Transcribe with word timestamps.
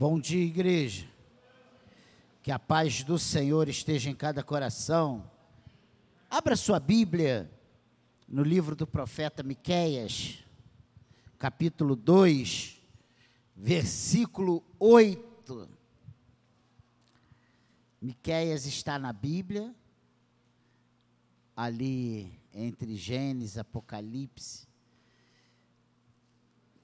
Bom 0.00 0.18
dia, 0.18 0.42
igreja. 0.42 1.06
Que 2.42 2.50
a 2.50 2.58
paz 2.58 3.04
do 3.04 3.18
Senhor 3.18 3.68
esteja 3.68 4.08
em 4.08 4.14
cada 4.14 4.42
coração. 4.42 5.30
Abra 6.30 6.56
sua 6.56 6.80
Bíblia 6.80 7.52
no 8.26 8.42
livro 8.42 8.74
do 8.74 8.86
profeta 8.86 9.42
Miqueias, 9.42 10.38
capítulo 11.38 11.94
2, 11.94 12.80
versículo 13.54 14.64
8. 14.78 15.68
Miqueias 18.00 18.64
está 18.64 18.98
na 18.98 19.12
Bíblia, 19.12 19.74
ali 21.54 22.40
entre 22.54 22.96
Gênesis, 22.96 23.58
Apocalipse. 23.58 24.69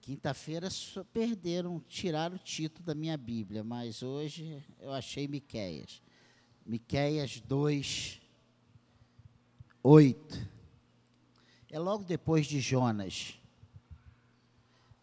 Quinta-feira 0.07 0.69
perderam, 1.13 1.81
tiraram 1.81 2.37
o 2.37 2.39
título 2.39 2.87
da 2.87 2.95
minha 2.95 3.17
Bíblia, 3.17 3.65
mas 3.65 4.05
hoje 4.05 4.65
eu 4.79 4.93
achei 4.93 5.27
Miqueias. 5.27 6.01
Miqueias 6.65 7.41
2, 7.41 8.21
8. 9.83 10.49
É 11.73 11.79
logo 11.81 12.05
depois 12.05 12.47
de 12.47 12.61
Jonas. 12.61 13.37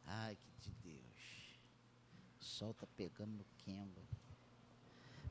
Ai, 0.05 0.37
que 0.37 0.69
de 0.69 0.75
Deus. 0.81 1.57
O 2.39 2.45
sol 2.45 2.71
está 2.71 2.87
pegando 2.95 3.33
no 3.33 3.45
quembo. 3.57 4.01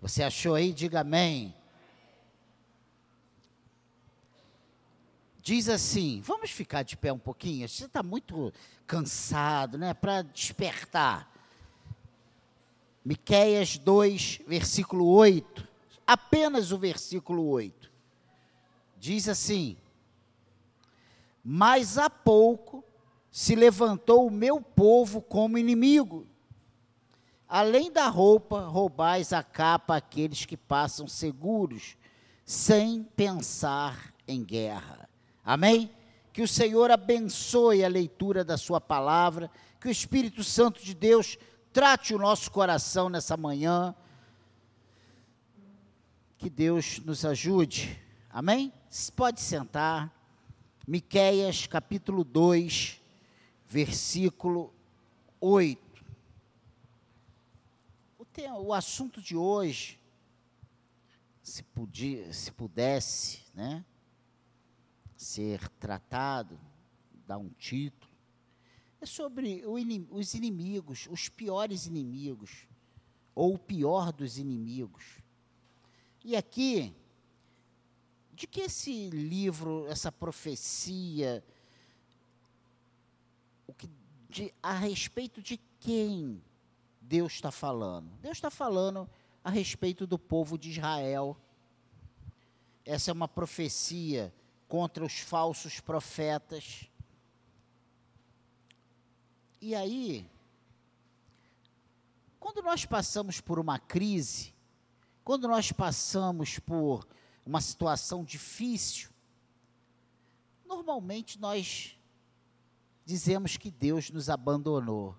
Você 0.02 0.22
achou 0.22 0.54
aí? 0.54 0.74
Diga 0.74 1.00
amém. 1.00 1.54
Diz 5.42 5.68
assim: 5.68 6.20
vamos 6.20 6.50
ficar 6.50 6.82
de 6.82 6.96
pé 6.96 7.12
um 7.12 7.18
pouquinho? 7.18 7.68
Você 7.68 7.84
está 7.86 8.02
muito 8.02 8.52
cansado, 8.86 9.76
né? 9.76 9.92
Para 9.92 10.22
despertar. 10.22 11.30
Miquéias 13.04 13.76
2, 13.78 14.42
versículo 14.46 15.06
8. 15.08 15.68
Apenas 16.06 16.70
o 16.70 16.78
versículo 16.78 17.44
8. 17.48 17.90
Diz 18.96 19.28
assim: 19.28 19.76
Mas 21.44 21.98
há 21.98 22.08
pouco 22.08 22.84
se 23.30 23.56
levantou 23.56 24.26
o 24.26 24.30
meu 24.30 24.60
povo 24.60 25.20
como 25.20 25.58
inimigo. 25.58 26.26
Além 27.48 27.90
da 27.90 28.08
roupa, 28.08 28.60
roubais 28.66 29.32
a 29.32 29.42
capa 29.42 29.96
àqueles 29.96 30.46
que 30.46 30.56
passam 30.56 31.06
seguros, 31.08 31.96
sem 32.44 33.02
pensar 33.02 34.14
em 34.26 34.42
guerra. 34.42 35.02
Amém? 35.44 35.90
Que 36.32 36.42
o 36.42 36.48
Senhor 36.48 36.90
abençoe 36.90 37.84
a 37.84 37.88
leitura 37.88 38.44
da 38.44 38.56
Sua 38.56 38.80
palavra, 38.80 39.50
que 39.80 39.88
o 39.88 39.90
Espírito 39.90 40.42
Santo 40.44 40.82
de 40.82 40.94
Deus 40.94 41.36
trate 41.72 42.14
o 42.14 42.18
nosso 42.18 42.50
coração 42.50 43.08
nessa 43.08 43.36
manhã. 43.36 43.94
Que 46.38 46.48
Deus 46.48 46.98
nos 47.00 47.24
ajude. 47.24 48.00
Amém? 48.30 48.72
Pode 49.14 49.40
sentar. 49.40 50.12
Miqueias 50.86 51.66
capítulo 51.66 52.24
2, 52.24 53.00
versículo 53.68 54.74
8. 55.40 56.04
O, 58.18 58.24
tema, 58.24 58.58
o 58.58 58.72
assunto 58.72 59.20
de 59.20 59.36
hoje, 59.36 60.00
se, 61.42 61.62
podia, 61.62 62.32
se 62.32 62.50
pudesse, 62.50 63.42
né? 63.54 63.84
Ser 65.22 65.68
tratado, 65.70 66.58
dar 67.26 67.38
um 67.38 67.48
título, 67.50 68.12
é 69.00 69.06
sobre 69.06 69.64
os 70.10 70.34
inimigos, 70.34 71.08
os 71.10 71.28
piores 71.28 71.86
inimigos, 71.86 72.66
ou 73.34 73.54
o 73.54 73.58
pior 73.58 74.12
dos 74.12 74.38
inimigos. 74.38 75.18
E 76.24 76.36
aqui, 76.36 76.94
de 78.32 78.46
que 78.46 78.60
esse 78.60 79.10
livro, 79.10 79.86
essa 79.88 80.12
profecia, 80.12 81.44
o 83.66 83.72
que, 83.72 83.90
de, 84.28 84.54
a 84.62 84.74
respeito 84.74 85.42
de 85.42 85.58
quem 85.80 86.42
Deus 87.00 87.32
está 87.32 87.50
falando? 87.50 88.10
Deus 88.20 88.36
está 88.36 88.50
falando 88.50 89.08
a 89.42 89.50
respeito 89.50 90.06
do 90.06 90.18
povo 90.18 90.56
de 90.56 90.70
Israel. 90.70 91.36
Essa 92.84 93.10
é 93.10 93.12
uma 93.12 93.28
profecia 93.28 94.32
contra 94.72 95.04
os 95.04 95.18
falsos 95.18 95.80
profetas. 95.80 96.88
E 99.60 99.74
aí, 99.74 100.26
quando 102.40 102.62
nós 102.62 102.86
passamos 102.86 103.38
por 103.38 103.58
uma 103.58 103.78
crise, 103.78 104.54
quando 105.22 105.46
nós 105.46 105.70
passamos 105.72 106.58
por 106.58 107.06
uma 107.44 107.60
situação 107.60 108.24
difícil, 108.24 109.10
normalmente 110.64 111.38
nós 111.38 111.98
dizemos 113.04 113.58
que 113.58 113.70
Deus 113.70 114.08
nos 114.08 114.30
abandonou. 114.30 115.14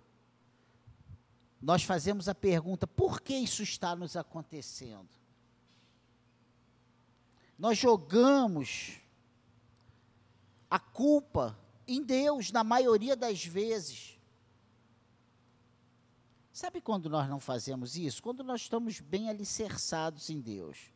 Nós 1.62 1.84
fazemos 1.84 2.28
a 2.28 2.34
pergunta: 2.34 2.88
por 2.88 3.22
que 3.22 3.36
isso 3.36 3.62
está 3.62 3.96
nos 3.96 4.18
acontecendo? 4.18 5.12
Nós 7.56 7.78
jogamos 7.78 9.03
a 10.74 10.80
culpa 10.80 11.56
em 11.88 12.02
Deus, 12.02 12.52
na 12.52 12.64
maioria 12.64 13.16
das 13.16 13.46
vezes. 13.46 14.20
Sabe 16.52 16.82
quando 16.82 17.12
nós 17.12 17.30
não 17.30 17.40
fazemos 17.40 17.96
isso? 17.96 18.24
Quando 18.24 18.44
nós 18.44 18.62
estamos 18.62 19.00
bem 19.00 19.30
alicerçados 19.30 20.32
em 20.32 20.42
Deus. 20.42 20.92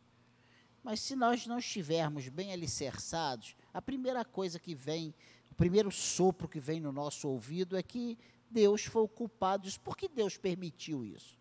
Mas 0.82 1.00
se 1.00 1.16
nós 1.16 1.46
não 1.46 1.60
estivermos 1.60 2.28
bem 2.28 2.52
alicerçados, 2.52 3.56
a 3.72 3.80
primeira 3.80 4.26
coisa 4.26 4.60
que 4.60 4.74
vem, 4.74 5.14
o 5.52 5.54
primeiro 5.54 5.92
sopro 5.92 6.48
que 6.48 6.59
vem 6.59 6.80
no 6.80 6.92
nosso 6.92 7.28
ouvido 7.28 7.78
é 7.78 7.84
que 7.84 8.18
Deus 8.50 8.84
foi 8.84 9.04
o 9.04 9.08
culpado 9.08 9.66
disso. 9.66 9.80
Por 9.82 9.96
que 9.96 10.08
Deus 10.08 10.38
permitiu 10.38 11.06
isso? 11.06 11.38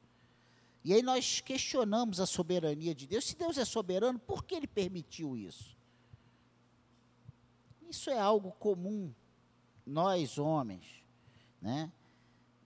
E 0.84 0.92
aí 0.92 1.00
nós 1.00 1.40
questionamos 1.40 2.20
a 2.20 2.26
soberania 2.26 2.94
de 2.94 3.06
Deus. 3.06 3.24
Se 3.24 3.34
Deus 3.34 3.56
é 3.56 3.64
soberano, 3.64 4.18
por 4.18 4.44
que 4.44 4.54
ele 4.54 4.66
permitiu 4.66 5.38
isso? 5.38 5.75
Isso 7.88 8.10
é 8.10 8.18
algo 8.18 8.52
comum, 8.52 9.12
nós 9.86 10.38
homens, 10.38 11.04
né? 11.60 11.90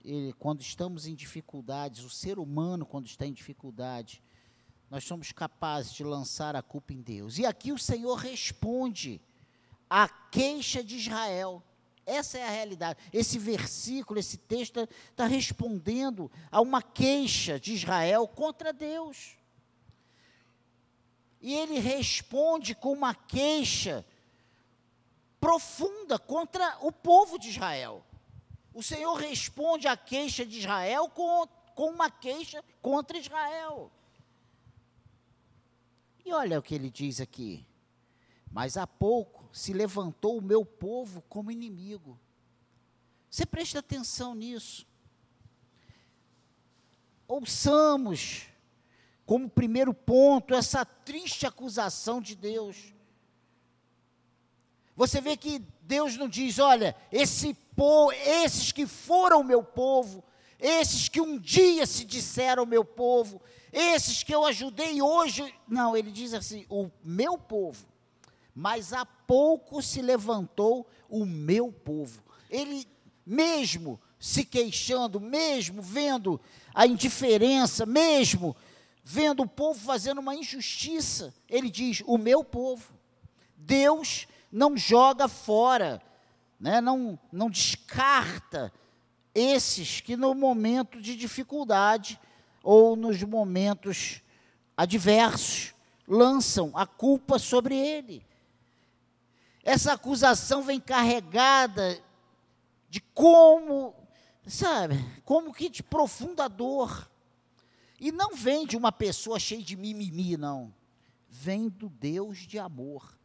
E 0.03 0.33
quando 0.39 0.61
estamos 0.61 1.05
em 1.05 1.13
dificuldades, 1.13 2.03
o 2.03 2.09
ser 2.09 2.39
humano, 2.39 2.85
quando 2.85 3.05
está 3.05 3.25
em 3.25 3.33
dificuldade, 3.33 4.21
nós 4.89 5.03
somos 5.03 5.31
capazes 5.31 5.93
de 5.93 6.03
lançar 6.03 6.55
a 6.55 6.61
culpa 6.61 6.91
em 6.91 7.01
Deus. 7.01 7.37
E 7.37 7.45
aqui 7.45 7.71
o 7.71 7.77
Senhor 7.77 8.15
responde 8.15 9.21
à 9.89 10.09
queixa 10.09 10.83
de 10.83 10.97
Israel. 10.97 11.63
Essa 12.03 12.39
é 12.39 12.47
a 12.47 12.51
realidade. 12.51 12.99
Esse 13.13 13.37
versículo, 13.37 14.19
esse 14.19 14.37
texto, 14.37 14.87
está 15.09 15.27
respondendo 15.27 16.31
a 16.49 16.59
uma 16.59 16.81
queixa 16.81 17.59
de 17.59 17.73
Israel 17.73 18.27
contra 18.27 18.73
Deus. 18.73 19.37
E 21.39 21.53
ele 21.53 21.79
responde 21.79 22.73
com 22.73 22.91
uma 22.91 23.13
queixa 23.13 24.05
profunda 25.41 26.19
contra 26.19 26.77
o 26.81 26.91
povo 26.91 27.39
de 27.39 27.49
Israel. 27.49 28.05
O 28.73 28.83
Senhor 28.83 29.15
responde 29.15 29.87
à 29.87 29.97
queixa 29.97 30.45
de 30.45 30.59
Israel 30.59 31.09
com, 31.09 31.47
com 31.75 31.89
uma 31.89 32.09
queixa 32.11 32.63
contra 32.81 33.17
Israel. 33.17 33.91
E 36.23 36.31
olha 36.31 36.59
o 36.59 36.61
que 36.61 36.75
ele 36.75 36.91
diz 36.91 37.19
aqui. 37.19 37.65
Mas 38.51 38.77
há 38.77 38.85
pouco 38.85 39.49
se 39.51 39.73
levantou 39.73 40.37
o 40.37 40.41
meu 40.41 40.63
povo 40.63 41.21
como 41.27 41.51
inimigo. 41.51 42.19
Você 43.29 43.45
presta 43.45 43.79
atenção 43.79 44.35
nisso. 44.35 44.85
Ouçamos, 47.27 48.47
como 49.25 49.49
primeiro 49.49 49.93
ponto, 49.93 50.53
essa 50.53 50.85
triste 50.85 51.47
acusação 51.47 52.21
de 52.21 52.35
Deus. 52.35 52.93
Você 54.95 55.21
vê 55.21 55.35
que 55.37 55.59
Deus 55.81 56.17
não 56.17 56.27
diz, 56.27 56.59
olha, 56.59 56.95
esse 57.11 57.53
povo, 57.75 58.11
esses 58.11 58.71
que 58.71 58.85
foram 58.85 59.43
meu 59.43 59.63
povo, 59.63 60.23
esses 60.59 61.09
que 61.09 61.19
um 61.19 61.37
dia 61.37 61.85
se 61.85 62.05
disseram 62.05 62.65
meu 62.65 62.85
povo, 62.85 63.41
esses 63.73 64.21
que 64.21 64.33
eu 64.33 64.45
ajudei 64.45 65.01
hoje. 65.01 65.53
Não, 65.67 65.97
ele 65.97 66.11
diz 66.11 66.33
assim: 66.33 66.65
o 66.69 66.89
meu 67.03 67.37
povo. 67.37 67.85
Mas 68.53 68.93
há 68.93 69.05
pouco 69.05 69.81
se 69.81 70.01
levantou 70.01 70.85
o 71.09 71.25
meu 71.25 71.71
povo. 71.71 72.21
Ele 72.49 72.85
mesmo 73.25 73.99
se 74.19 74.43
queixando, 74.43 75.19
mesmo 75.19 75.81
vendo 75.81 76.39
a 76.73 76.85
indiferença, 76.85 77.85
mesmo 77.85 78.55
vendo 79.03 79.43
o 79.43 79.49
povo 79.49 79.79
fazendo 79.79 80.19
uma 80.19 80.35
injustiça, 80.35 81.33
ele 81.49 81.69
diz: 81.69 82.03
o 82.05 82.17
meu 82.17 82.43
povo. 82.43 82.93
Deus 83.55 84.27
não 84.51 84.75
joga 84.75 85.27
fora, 85.27 86.01
né? 86.59 86.81
não, 86.81 87.17
não 87.31 87.49
descarta 87.49 88.71
esses 89.33 90.01
que 90.01 90.17
no 90.17 90.35
momento 90.35 91.01
de 91.01 91.15
dificuldade 91.15 92.19
ou 92.63 92.95
nos 92.95 93.21
momentos 93.23 94.21
adversos, 94.75 95.73
lançam 96.07 96.71
a 96.75 96.85
culpa 96.85 97.39
sobre 97.39 97.75
ele. 97.75 98.25
Essa 99.63 99.93
acusação 99.93 100.63
vem 100.63 100.79
carregada 100.79 102.01
de 102.89 102.99
como, 102.99 103.93
sabe, 104.45 104.95
como 105.23 105.53
que 105.53 105.69
de 105.69 105.83
profunda 105.83 106.49
dor. 106.49 107.09
E 107.99 108.11
não 108.11 108.35
vem 108.35 108.65
de 108.65 108.75
uma 108.75 108.91
pessoa 108.91 109.39
cheia 109.39 109.61
de 109.61 109.77
mimimi, 109.77 110.35
não. 110.35 110.73
Vem 111.29 111.69
do 111.69 111.87
Deus 111.87 112.39
de 112.39 112.57
amor. 112.57 113.15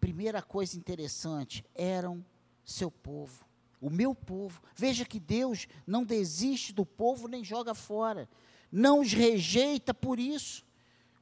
Primeira 0.00 0.40
coisa 0.40 0.76
interessante, 0.76 1.64
eram 1.74 2.24
seu 2.64 2.90
povo, 2.90 3.44
o 3.80 3.90
meu 3.90 4.14
povo. 4.14 4.60
Veja 4.76 5.04
que 5.04 5.18
Deus 5.18 5.66
não 5.86 6.04
desiste 6.04 6.72
do 6.72 6.84
povo 6.84 7.26
nem 7.26 7.44
joga 7.44 7.74
fora. 7.74 8.28
Não 8.70 9.00
os 9.00 9.12
rejeita 9.12 9.94
por 9.94 10.18
isso. 10.18 10.64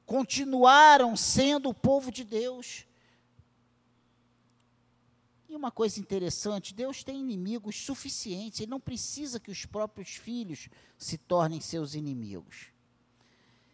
Continuaram 0.04 1.16
sendo 1.16 1.68
o 1.68 1.74
povo 1.74 2.10
de 2.10 2.24
Deus. 2.24 2.86
E 5.48 5.54
uma 5.54 5.70
coisa 5.70 6.00
interessante, 6.00 6.74
Deus 6.74 7.04
tem 7.04 7.20
inimigos 7.20 7.84
suficientes, 7.84 8.60
Ele 8.60 8.70
não 8.70 8.80
precisa 8.80 9.38
que 9.38 9.50
os 9.50 9.64
próprios 9.64 10.10
filhos 10.10 10.68
se 10.98 11.16
tornem 11.16 11.60
seus 11.60 11.94
inimigos. 11.94 12.66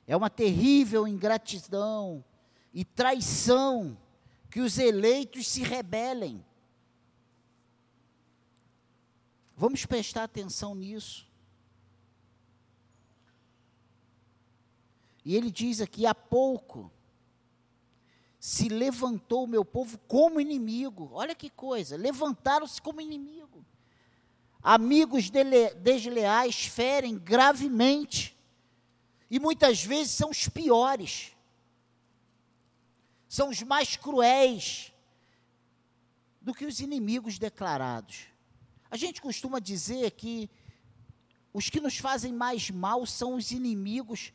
É 0.07 0.17
uma 0.17 0.29
terrível 0.29 1.09
ingratidão 1.09 2.23
e 2.75 2.85
traição 2.85 3.97
que 4.53 4.61
os 4.61 4.77
eleitos 4.77 5.49
se 5.49 5.63
rebelem. 5.63 6.45
Vamos 9.57 9.87
prestar 9.87 10.25
atenção 10.25 10.75
nisso. 10.75 11.27
E 15.25 15.35
ele 15.35 15.51
diz 15.51 15.81
aqui: 15.81 16.05
há 16.05 16.15
pouco 16.15 16.93
se 18.39 18.69
levantou 18.69 19.45
o 19.45 19.47
meu 19.47 19.65
povo 19.65 19.97
como 20.07 20.39
inimigo. 20.39 21.09
Olha 21.15 21.35
que 21.35 21.49
coisa, 21.49 21.97
levantaram-se 21.97 22.83
como 22.83 23.01
inimigo. 23.01 23.65
Amigos 24.63 25.31
desleais 25.31 26.67
ferem 26.67 27.17
gravemente. 27.17 28.37
E 29.31 29.41
muitas 29.41 29.83
vezes 29.83 30.13
são 30.13 30.29
os 30.29 30.47
piores. 30.47 31.35
São 33.33 33.49
os 33.49 33.63
mais 33.63 33.97
cruéis 33.97 34.93
do 36.39 36.53
que 36.53 36.67
os 36.67 36.81
inimigos 36.81 37.39
declarados. 37.39 38.27
A 38.91 38.97
gente 38.99 39.23
costuma 39.23 39.59
dizer 39.59 40.11
que 40.11 40.51
os 41.51 41.71
que 41.71 41.81
nos 41.81 41.97
fazem 41.97 42.31
mais 42.31 42.69
mal 42.69 43.07
são 43.07 43.37
os 43.37 43.51
inimigos 43.51 44.35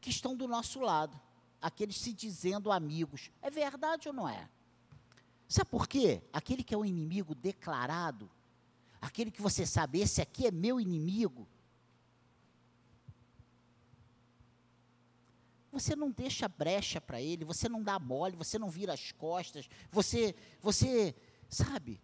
que 0.00 0.08
estão 0.08 0.34
do 0.34 0.48
nosso 0.48 0.80
lado 0.80 1.20
aqueles 1.60 1.98
se 1.98 2.14
dizendo 2.14 2.72
amigos. 2.72 3.30
É 3.42 3.50
verdade 3.50 4.08
ou 4.08 4.14
não 4.14 4.26
é? 4.26 4.48
Sabe 5.46 5.68
por 5.68 5.86
quê? 5.86 6.22
Aquele 6.32 6.64
que 6.64 6.72
é 6.72 6.78
o 6.78 6.84
inimigo 6.86 7.34
declarado, 7.34 8.30
aquele 9.02 9.30
que 9.30 9.42
você 9.42 9.66
sabe, 9.66 10.00
esse 10.00 10.22
aqui 10.22 10.46
é 10.46 10.50
meu 10.50 10.80
inimigo. 10.80 11.46
Você 15.74 15.94
não 15.94 16.10
deixa 16.10 16.48
brecha 16.48 17.00
para 17.00 17.20
ele, 17.20 17.44
você 17.44 17.68
não 17.68 17.82
dá 17.82 17.98
mole, 17.98 18.36
você 18.36 18.58
não 18.58 18.70
vira 18.70 18.94
as 18.94 19.12
costas, 19.12 19.68
você, 19.90 20.34
você, 20.62 21.14
sabe? 21.48 22.00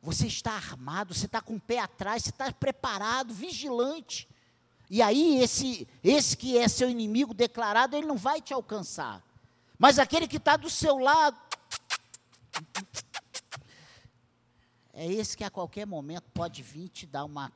Você 0.00 0.26
está 0.26 0.52
armado, 0.52 1.12
você 1.12 1.26
está 1.26 1.40
com 1.40 1.56
o 1.56 1.60
pé 1.60 1.80
atrás, 1.80 2.22
você 2.22 2.30
está 2.30 2.52
preparado, 2.52 3.34
vigilante. 3.34 4.28
E 4.88 5.02
aí, 5.02 5.38
esse, 5.38 5.88
esse 6.02 6.36
que 6.36 6.56
é 6.56 6.68
seu 6.68 6.88
inimigo 6.88 7.34
declarado, 7.34 7.96
ele 7.96 8.06
não 8.06 8.16
vai 8.16 8.40
te 8.40 8.54
alcançar. 8.54 9.22
Mas 9.78 9.98
aquele 9.98 10.28
que 10.28 10.36
está 10.36 10.56
do 10.56 10.70
seu 10.70 10.98
lado, 10.98 11.38
é 14.92 15.10
esse 15.10 15.36
que 15.36 15.42
a 15.42 15.50
qualquer 15.50 15.86
momento 15.86 16.30
pode 16.32 16.62
vir 16.62 16.88
te 16.88 17.06
dar 17.06 17.24
uma 17.24 17.52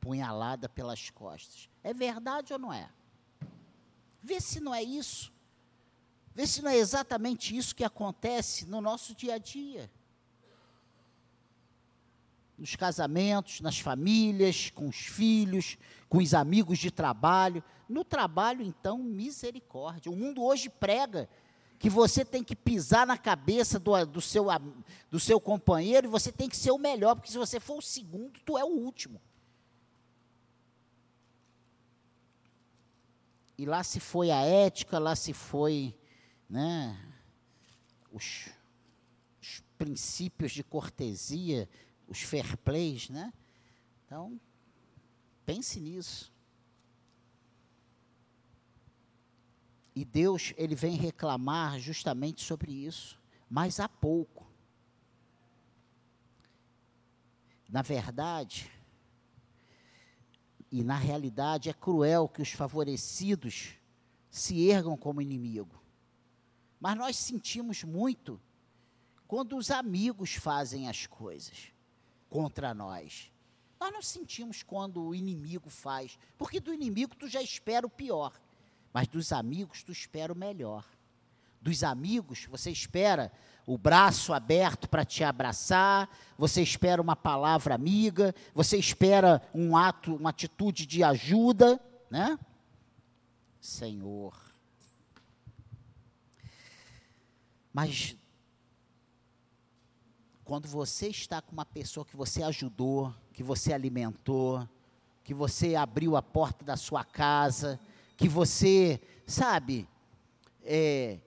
punhalada 0.00 0.68
pelas 0.68 1.10
costas. 1.10 1.68
É 1.82 1.92
verdade 1.92 2.52
ou 2.52 2.58
não 2.58 2.72
é? 2.72 2.88
Vê 4.24 4.40
se 4.40 4.58
não 4.58 4.74
é 4.74 4.82
isso. 4.82 5.32
Vê 6.34 6.46
se 6.46 6.62
não 6.62 6.70
é 6.70 6.76
exatamente 6.76 7.56
isso 7.56 7.74
que 7.74 7.84
acontece 7.84 8.66
no 8.66 8.80
nosso 8.80 9.14
dia 9.14 9.34
a 9.34 9.38
dia 9.38 9.90
nos 12.56 12.76
casamentos, 12.76 13.60
nas 13.60 13.78
famílias, 13.78 14.70
com 14.70 14.88
os 14.88 14.96
filhos, 14.96 15.76
com 16.08 16.18
os 16.18 16.34
amigos 16.34 16.78
de 16.78 16.90
trabalho. 16.90 17.62
No 17.88 18.04
trabalho, 18.04 18.62
então, 18.62 18.98
misericórdia. 18.98 20.10
O 20.10 20.16
mundo 20.16 20.42
hoje 20.42 20.70
prega 20.70 21.28
que 21.78 21.90
você 21.90 22.24
tem 22.24 22.42
que 22.42 22.56
pisar 22.56 23.06
na 23.06 23.18
cabeça 23.18 23.78
do, 23.78 24.06
do, 24.06 24.20
seu, 24.20 24.46
do 25.10 25.20
seu 25.20 25.40
companheiro 25.40 26.06
e 26.06 26.10
você 26.10 26.32
tem 26.32 26.48
que 26.48 26.56
ser 26.56 26.70
o 26.70 26.78
melhor, 26.78 27.16
porque 27.16 27.30
se 27.30 27.36
você 27.36 27.60
for 27.60 27.78
o 27.78 27.82
segundo, 27.82 28.40
tu 28.44 28.56
é 28.56 28.64
o 28.64 28.68
último. 28.68 29.20
E 33.56 33.64
lá 33.64 33.84
se 33.84 34.00
foi 34.00 34.30
a 34.30 34.40
ética, 34.40 34.98
lá 34.98 35.14
se 35.14 35.32
foi 35.32 35.96
né, 36.48 36.98
os, 38.10 38.48
os 39.40 39.62
princípios 39.78 40.52
de 40.52 40.64
cortesia, 40.64 41.68
os 42.08 42.20
fair 42.20 42.56
plays, 42.58 43.08
né? 43.08 43.32
Então, 44.04 44.40
pense 45.46 45.80
nisso. 45.80 46.32
E 49.94 50.04
Deus, 50.04 50.52
ele 50.56 50.74
vem 50.74 50.96
reclamar 50.96 51.78
justamente 51.78 52.42
sobre 52.42 52.72
isso, 52.72 53.20
mas 53.48 53.78
há 53.78 53.88
pouco. 53.88 54.44
Na 57.68 57.80
verdade, 57.80 58.70
e 60.76 60.82
na 60.82 60.96
realidade, 60.96 61.70
é 61.70 61.72
cruel 61.72 62.28
que 62.28 62.42
os 62.42 62.50
favorecidos 62.50 63.74
se 64.28 64.66
ergam 64.68 64.96
como 64.96 65.22
inimigo. 65.22 65.80
Mas 66.80 66.96
nós 66.96 67.16
sentimos 67.16 67.84
muito 67.84 68.40
quando 69.28 69.56
os 69.56 69.70
amigos 69.70 70.34
fazem 70.34 70.88
as 70.88 71.06
coisas 71.06 71.72
contra 72.28 72.74
nós. 72.74 73.30
Nós 73.78 73.92
não 73.92 74.02
sentimos 74.02 74.64
quando 74.64 75.00
o 75.00 75.14
inimigo 75.14 75.70
faz, 75.70 76.18
porque 76.36 76.58
do 76.58 76.74
inimigo 76.74 77.14
tu 77.14 77.28
já 77.28 77.40
espera 77.40 77.86
o 77.86 77.90
pior, 77.90 78.32
mas 78.92 79.06
dos 79.06 79.30
amigos 79.30 79.84
tu 79.84 79.92
espera 79.92 80.32
o 80.32 80.36
melhor. 80.36 80.84
Dos 81.64 81.82
amigos 81.82 82.46
você 82.50 82.70
espera 82.70 83.32
o 83.64 83.78
braço 83.78 84.34
aberto 84.34 84.86
para 84.86 85.02
te 85.02 85.24
abraçar, 85.24 86.10
você 86.36 86.60
espera 86.60 87.00
uma 87.00 87.16
palavra 87.16 87.74
amiga, 87.74 88.34
você 88.54 88.76
espera 88.76 89.40
um 89.54 89.74
ato, 89.74 90.14
uma 90.14 90.28
atitude 90.28 90.84
de 90.84 91.02
ajuda, 91.02 91.80
né? 92.10 92.38
Senhor. 93.58 94.38
Mas 97.72 98.14
quando 100.44 100.68
você 100.68 101.08
está 101.08 101.40
com 101.40 101.52
uma 101.52 101.64
pessoa 101.64 102.04
que 102.04 102.14
você 102.14 102.42
ajudou, 102.42 103.14
que 103.32 103.42
você 103.42 103.72
alimentou, 103.72 104.68
que 105.24 105.32
você 105.32 105.74
abriu 105.76 106.14
a 106.14 106.22
porta 106.22 106.62
da 106.62 106.76
sua 106.76 107.02
casa, 107.04 107.80
que 108.18 108.28
você, 108.28 109.00
sabe, 109.26 109.88
é, 110.62 111.20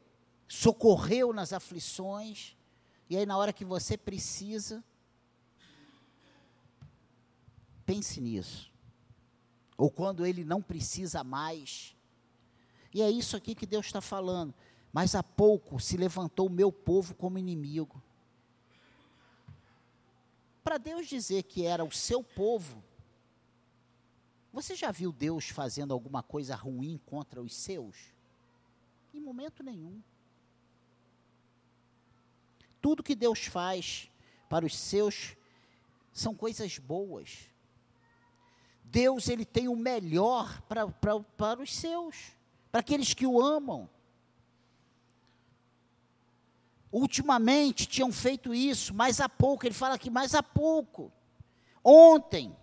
socorreu 0.47 1.33
nas 1.33 1.51
aflições, 1.51 2.55
e 3.09 3.17
aí 3.17 3.25
na 3.25 3.37
hora 3.37 3.53
que 3.53 3.65
você 3.65 3.97
precisa, 3.97 4.83
pense 7.85 8.19
nisso. 8.19 8.71
Ou 9.77 9.91
quando 9.91 10.25
ele 10.25 10.43
não 10.43 10.61
precisa 10.61 11.23
mais. 11.23 11.95
E 12.93 13.01
é 13.01 13.09
isso 13.09 13.37
aqui 13.37 13.53
que 13.53 13.65
Deus 13.65 13.85
está 13.85 14.01
falando. 14.01 14.53
Mas 14.91 15.13
há 15.13 15.21
pouco 15.21 15.79
se 15.79 15.95
levantou 15.97 16.47
o 16.47 16.51
meu 16.51 16.71
povo 16.71 17.13
como 17.13 17.37
inimigo. 17.37 18.01
Para 20.63 20.77
Deus 20.77 21.07
dizer 21.07 21.43
que 21.43 21.65
era 21.65 21.85
o 21.85 21.91
seu 21.91 22.23
povo, 22.23 22.83
você 24.51 24.75
já 24.75 24.91
viu 24.91 25.11
Deus 25.11 25.49
fazendo 25.49 25.93
alguma 25.93 26.23
coisa 26.23 26.55
ruim 26.55 26.99
contra 27.05 27.41
os 27.41 27.53
seus? 27.53 27.95
Em 29.13 29.21
momento 29.21 29.61
nenhum. 29.61 30.01
Tudo 32.81 33.03
que 33.03 33.15
Deus 33.15 33.45
faz 33.45 34.09
para 34.49 34.65
os 34.65 34.77
seus 34.77 35.35
são 36.11 36.33
coisas 36.33 36.77
boas. 36.77 37.49
Deus 38.83 39.27
ele 39.27 39.45
tem 39.45 39.67
o 39.67 39.75
melhor 39.75 40.61
para, 40.63 40.87
para, 40.87 41.19
para 41.19 41.61
os 41.61 41.75
seus, 41.75 42.15
para 42.71 42.79
aqueles 42.79 43.13
que 43.13 43.27
o 43.27 43.41
amam. 43.41 43.89
Ultimamente 46.91 47.85
tinham 47.85 48.11
feito 48.11 48.53
isso, 48.53 48.93
mas 48.93 49.19
há 49.19 49.27
pouco, 49.27 49.65
ele 49.65 49.75
fala 49.75 49.95
aqui, 49.95 50.09
mais 50.09 50.33
há 50.33 50.41
pouco. 50.41 51.11
Ontem, 51.83 52.55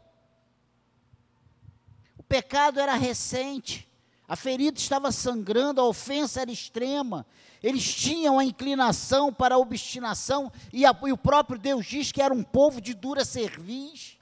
pecado 2.35 2.81
era 2.81 2.95
recente, 2.95 3.89
a 4.27 4.37
ferida 4.37 4.79
estava 4.79 5.13
sangrando, 5.13 5.81
a 5.81 5.85
ofensa 5.85 6.41
era 6.41 6.51
extrema, 6.51 7.27
eles 7.63 7.95
tinham 7.95 8.39
a 8.39 8.45
inclinação 8.45 9.33
para 9.33 9.55
a 9.55 9.59
obstinação, 9.59 10.51
e, 10.73 10.87
a, 10.87 10.99
e 11.07 11.13
o 11.13 11.17
próprio 11.17 11.59
Deus 11.59 11.85
diz 11.87 12.11
que 12.11 12.23
era 12.23 12.33
um 12.33 12.43
povo 12.43 12.81
de 12.81 12.95
dura 12.95 13.25
cerviz. 13.25 14.19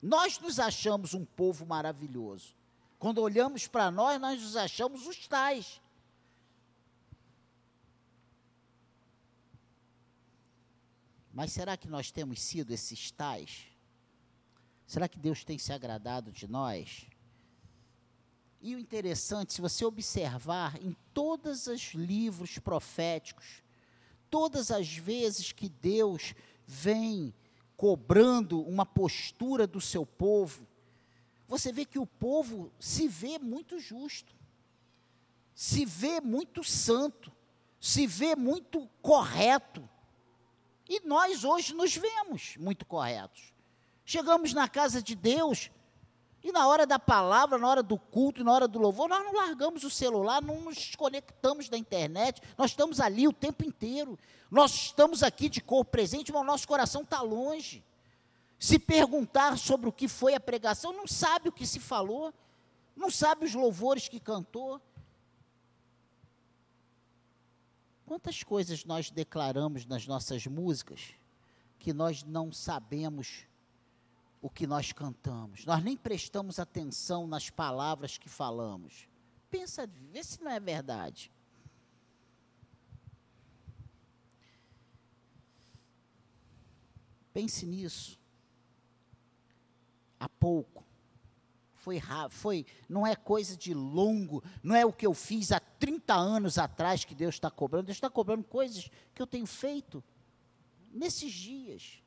Nós 0.00 0.38
nos 0.38 0.58
achamos 0.58 1.14
um 1.14 1.24
povo 1.24 1.66
maravilhoso. 1.66 2.54
Quando 2.98 3.20
olhamos 3.20 3.66
para 3.66 3.90
nós, 3.90 4.20
nós 4.20 4.40
nos 4.40 4.56
achamos 4.56 5.06
os 5.06 5.26
tais. 5.26 5.80
Mas 11.32 11.52
será 11.52 11.76
que 11.76 11.88
nós 11.88 12.10
temos 12.10 12.40
sido 12.40 12.72
esses 12.72 13.10
tais? 13.10 13.66
Será 14.86 15.06
que 15.08 15.18
Deus 15.18 15.44
tem 15.44 15.58
se 15.58 15.72
agradado 15.72 16.32
de 16.32 16.48
nós? 16.48 17.06
E 18.66 18.74
o 18.74 18.80
interessante, 18.80 19.52
se 19.52 19.60
você 19.60 19.84
observar 19.84 20.76
em 20.82 20.96
todos 21.14 21.68
os 21.68 21.94
livros 21.94 22.58
proféticos, 22.58 23.62
todas 24.28 24.72
as 24.72 24.92
vezes 24.92 25.52
que 25.52 25.68
Deus 25.68 26.34
vem 26.66 27.32
cobrando 27.76 28.60
uma 28.62 28.84
postura 28.84 29.68
do 29.68 29.80
seu 29.80 30.04
povo, 30.04 30.66
você 31.46 31.70
vê 31.70 31.84
que 31.84 31.96
o 32.00 32.04
povo 32.04 32.72
se 32.80 33.06
vê 33.06 33.38
muito 33.38 33.78
justo, 33.78 34.34
se 35.54 35.84
vê 35.84 36.20
muito 36.20 36.64
santo, 36.64 37.30
se 37.80 38.04
vê 38.04 38.34
muito 38.34 38.90
correto. 39.00 39.88
E 40.88 40.98
nós 41.06 41.44
hoje 41.44 41.72
nos 41.72 41.94
vemos 41.94 42.56
muito 42.56 42.84
corretos. 42.84 43.54
Chegamos 44.04 44.52
na 44.52 44.68
casa 44.68 45.00
de 45.00 45.14
Deus 45.14 45.70
e 46.46 46.52
na 46.52 46.68
hora 46.68 46.86
da 46.86 46.96
palavra, 46.96 47.58
na 47.58 47.66
hora 47.66 47.82
do 47.82 47.98
culto, 47.98 48.44
na 48.44 48.52
hora 48.52 48.68
do 48.68 48.78
louvor, 48.78 49.08
nós 49.08 49.24
não 49.24 49.34
largamos 49.34 49.82
o 49.82 49.90
celular, 49.90 50.40
não 50.40 50.60
nos 50.60 50.76
desconectamos 50.76 51.68
da 51.68 51.76
internet, 51.76 52.40
nós 52.56 52.70
estamos 52.70 53.00
ali 53.00 53.26
o 53.26 53.32
tempo 53.32 53.64
inteiro. 53.64 54.16
Nós 54.48 54.72
estamos 54.72 55.24
aqui 55.24 55.48
de 55.48 55.60
corpo 55.60 55.90
presente, 55.90 56.30
mas 56.30 56.42
o 56.42 56.44
nosso 56.44 56.68
coração 56.68 57.02
está 57.02 57.20
longe. 57.20 57.82
Se 58.60 58.78
perguntar 58.78 59.58
sobre 59.58 59.88
o 59.88 59.92
que 59.92 60.06
foi 60.06 60.34
a 60.34 60.40
pregação, 60.40 60.92
não 60.92 61.04
sabe 61.04 61.48
o 61.48 61.52
que 61.52 61.66
se 61.66 61.80
falou, 61.80 62.32
não 62.94 63.10
sabe 63.10 63.44
os 63.44 63.52
louvores 63.52 64.06
que 64.06 64.20
cantou. 64.20 64.80
Quantas 68.06 68.44
coisas 68.44 68.84
nós 68.84 69.10
declaramos 69.10 69.84
nas 69.84 70.06
nossas 70.06 70.46
músicas 70.46 71.12
que 71.76 71.92
nós 71.92 72.22
não 72.22 72.52
sabemos 72.52 73.48
o 74.46 74.50
que 74.50 74.64
nós 74.64 74.92
cantamos. 74.92 75.66
Nós 75.66 75.82
nem 75.82 75.96
prestamos 75.96 76.60
atenção 76.60 77.26
nas 77.26 77.50
palavras 77.50 78.16
que 78.16 78.28
falamos. 78.28 79.08
Pensa, 79.50 79.88
vê 79.88 80.22
se 80.22 80.40
não 80.40 80.52
é 80.52 80.60
verdade. 80.60 81.32
Pense 87.32 87.66
nisso. 87.66 88.20
Há 90.20 90.28
pouco. 90.28 90.86
Foi 91.74 92.00
foi, 92.30 92.64
não 92.88 93.04
é 93.04 93.16
coisa 93.16 93.56
de 93.56 93.74
longo, 93.74 94.44
não 94.62 94.76
é 94.76 94.86
o 94.86 94.92
que 94.92 95.06
eu 95.06 95.14
fiz 95.14 95.50
há 95.50 95.58
30 95.58 96.14
anos 96.14 96.56
atrás 96.56 97.04
que 97.04 97.16
Deus 97.16 97.34
está 97.34 97.50
cobrando. 97.50 97.86
Deus 97.86 97.96
está 97.96 98.08
cobrando 98.08 98.44
coisas 98.44 98.88
que 99.12 99.20
eu 99.20 99.26
tenho 99.26 99.46
feito 99.46 100.04
nesses 100.92 101.32
dias. 101.32 102.05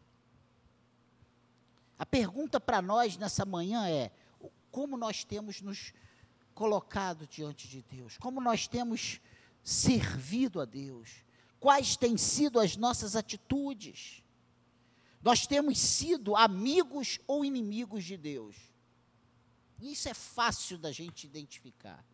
A 1.99 2.05
pergunta 2.05 2.61
para 2.61 2.81
nós 2.81 3.17
nessa 3.17 3.45
manhã 3.45 3.85
é: 3.89 4.09
como 4.71 4.97
nós 4.97 5.25
temos 5.25 5.61
nos 5.61 5.93
colocado 6.53 7.27
diante 7.27 7.67
de 7.67 7.81
Deus? 7.81 8.17
Como 8.17 8.39
nós 8.39 8.69
temos 8.69 9.19
servido 9.61 10.61
a 10.61 10.65
Deus? 10.65 11.25
Quais 11.59 11.97
têm 11.97 12.15
sido 12.15 12.57
as 12.57 12.77
nossas 12.77 13.17
atitudes? 13.17 14.23
Nós 15.21 15.45
temos 15.45 15.77
sido 15.77 16.37
amigos 16.37 17.19
ou 17.27 17.43
inimigos 17.43 18.05
de 18.05 18.15
Deus? 18.15 18.55
Isso 19.81 20.07
é 20.07 20.13
fácil 20.13 20.77
da 20.77 20.93
gente 20.93 21.27
identificar. 21.27 22.05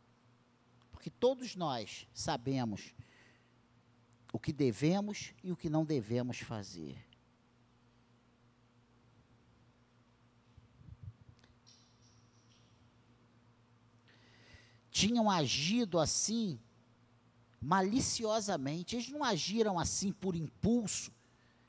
Porque 0.91 1.11
todos 1.11 1.55
nós 1.55 2.07
sabemos 2.11 2.95
o 4.33 4.39
que 4.39 4.51
devemos 4.51 5.33
e 5.43 5.51
o 5.51 5.55
que 5.55 5.69
não 5.69 5.85
devemos 5.85 6.39
fazer. 6.39 6.97
Tinham 14.95 15.29
agido 15.29 15.99
assim 15.99 16.57
maliciosamente. 17.61 18.95
Eles 18.95 19.09
não 19.09 19.25
agiram 19.25 19.77
assim 19.77 20.13
por 20.13 20.37
impulso, 20.37 21.11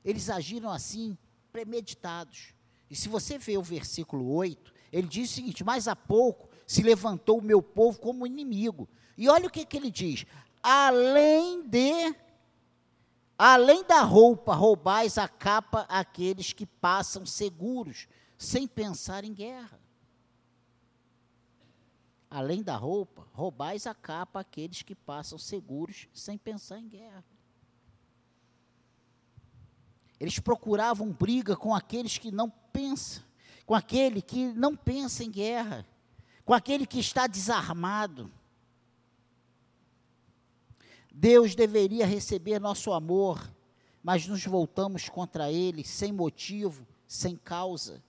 eles 0.04 0.30
agiram 0.30 0.70
assim 0.70 1.18
premeditados. 1.50 2.54
E 2.88 2.94
se 2.94 3.08
você 3.08 3.36
vê 3.36 3.58
o 3.58 3.64
versículo 3.64 4.32
8, 4.32 4.72
ele 4.92 5.08
diz 5.08 5.28
o 5.28 5.34
seguinte: 5.34 5.64
Mas 5.64 5.88
há 5.88 5.96
pouco 5.96 6.48
se 6.68 6.82
levantou 6.82 7.38
o 7.38 7.42
meu 7.42 7.60
povo 7.60 7.98
como 7.98 8.28
inimigo. 8.28 8.88
E 9.18 9.28
olha 9.28 9.48
o 9.48 9.50
que, 9.50 9.66
que 9.66 9.76
ele 9.76 9.90
diz: 9.90 10.24
além 10.62 11.66
de, 11.66 12.14
além 13.36 13.82
da 13.82 14.02
roupa, 14.02 14.54
roubais 14.54 15.18
a 15.18 15.26
capa 15.26 15.80
àqueles 15.88 16.52
que 16.52 16.64
passam 16.64 17.26
seguros, 17.26 18.06
sem 18.38 18.68
pensar 18.68 19.24
em 19.24 19.34
guerra 19.34 19.84
além 22.36 22.62
da 22.62 22.76
roupa, 22.76 23.26
roubais 23.32 23.86
a 23.86 23.94
capa 23.94 24.40
àqueles 24.40 24.82
que 24.82 24.94
passam 24.94 25.38
seguros 25.38 26.06
sem 26.12 26.36
pensar 26.36 26.78
em 26.78 26.86
guerra. 26.86 27.24
Eles 30.20 30.38
procuravam 30.38 31.10
briga 31.10 31.56
com 31.56 31.74
aqueles 31.74 32.18
que 32.18 32.30
não 32.30 32.50
pensam, 32.50 33.22
com 33.64 33.74
aquele 33.74 34.20
que 34.20 34.52
não 34.52 34.76
pensa 34.76 35.24
em 35.24 35.30
guerra, 35.30 35.86
com 36.44 36.52
aquele 36.52 36.86
que 36.86 36.98
está 36.98 37.26
desarmado. 37.26 38.30
Deus 41.10 41.54
deveria 41.54 42.04
receber 42.04 42.60
nosso 42.60 42.92
amor, 42.92 43.50
mas 44.02 44.26
nos 44.26 44.44
voltamos 44.44 45.08
contra 45.08 45.50
ele 45.50 45.82
sem 45.82 46.12
motivo, 46.12 46.86
sem 47.08 47.34
causa. 47.34 48.04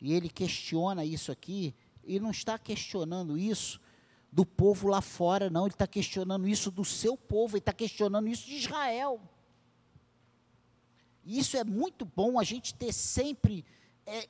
E 0.00 0.12
ele 0.12 0.28
questiona 0.28 1.04
isso 1.04 1.32
aqui 1.32 1.74
e 2.04 2.18
não 2.18 2.30
está 2.30 2.58
questionando 2.58 3.38
isso 3.38 3.80
do 4.30 4.46
povo 4.46 4.88
lá 4.88 5.00
fora, 5.00 5.50
não. 5.50 5.66
Ele 5.66 5.74
está 5.74 5.86
questionando 5.86 6.48
isso 6.48 6.70
do 6.70 6.84
seu 6.84 7.16
povo, 7.16 7.56
ele 7.56 7.60
está 7.60 7.72
questionando 7.72 8.28
isso 8.28 8.46
de 8.46 8.56
Israel. 8.56 9.20
E 11.24 11.38
isso 11.38 11.56
é 11.56 11.62
muito 11.62 12.04
bom 12.04 12.38
a 12.38 12.44
gente 12.44 12.74
ter 12.74 12.92
sempre 12.92 13.64
é, 14.06 14.28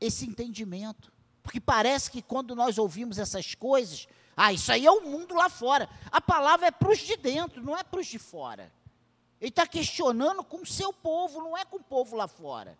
esse 0.00 0.24
entendimento. 0.24 1.12
Porque 1.42 1.60
parece 1.60 2.10
que 2.10 2.22
quando 2.22 2.54
nós 2.54 2.78
ouvimos 2.78 3.18
essas 3.18 3.54
coisas, 3.54 4.08
ah, 4.36 4.52
isso 4.52 4.72
aí 4.72 4.86
é 4.86 4.90
o 4.90 5.02
mundo 5.02 5.34
lá 5.34 5.50
fora. 5.50 5.88
A 6.10 6.20
palavra 6.20 6.68
é 6.68 6.70
para 6.70 6.90
os 6.90 6.98
de 6.98 7.16
dentro, 7.16 7.62
não 7.62 7.76
é 7.76 7.82
para 7.82 8.00
os 8.00 8.06
de 8.06 8.18
fora. 8.18 8.72
Ele 9.40 9.50
está 9.50 9.66
questionando 9.66 10.42
com 10.42 10.62
o 10.62 10.66
seu 10.66 10.92
povo, 10.92 11.40
não 11.40 11.56
é 11.56 11.64
com 11.64 11.76
o 11.76 11.82
povo 11.82 12.16
lá 12.16 12.26
fora. 12.26 12.78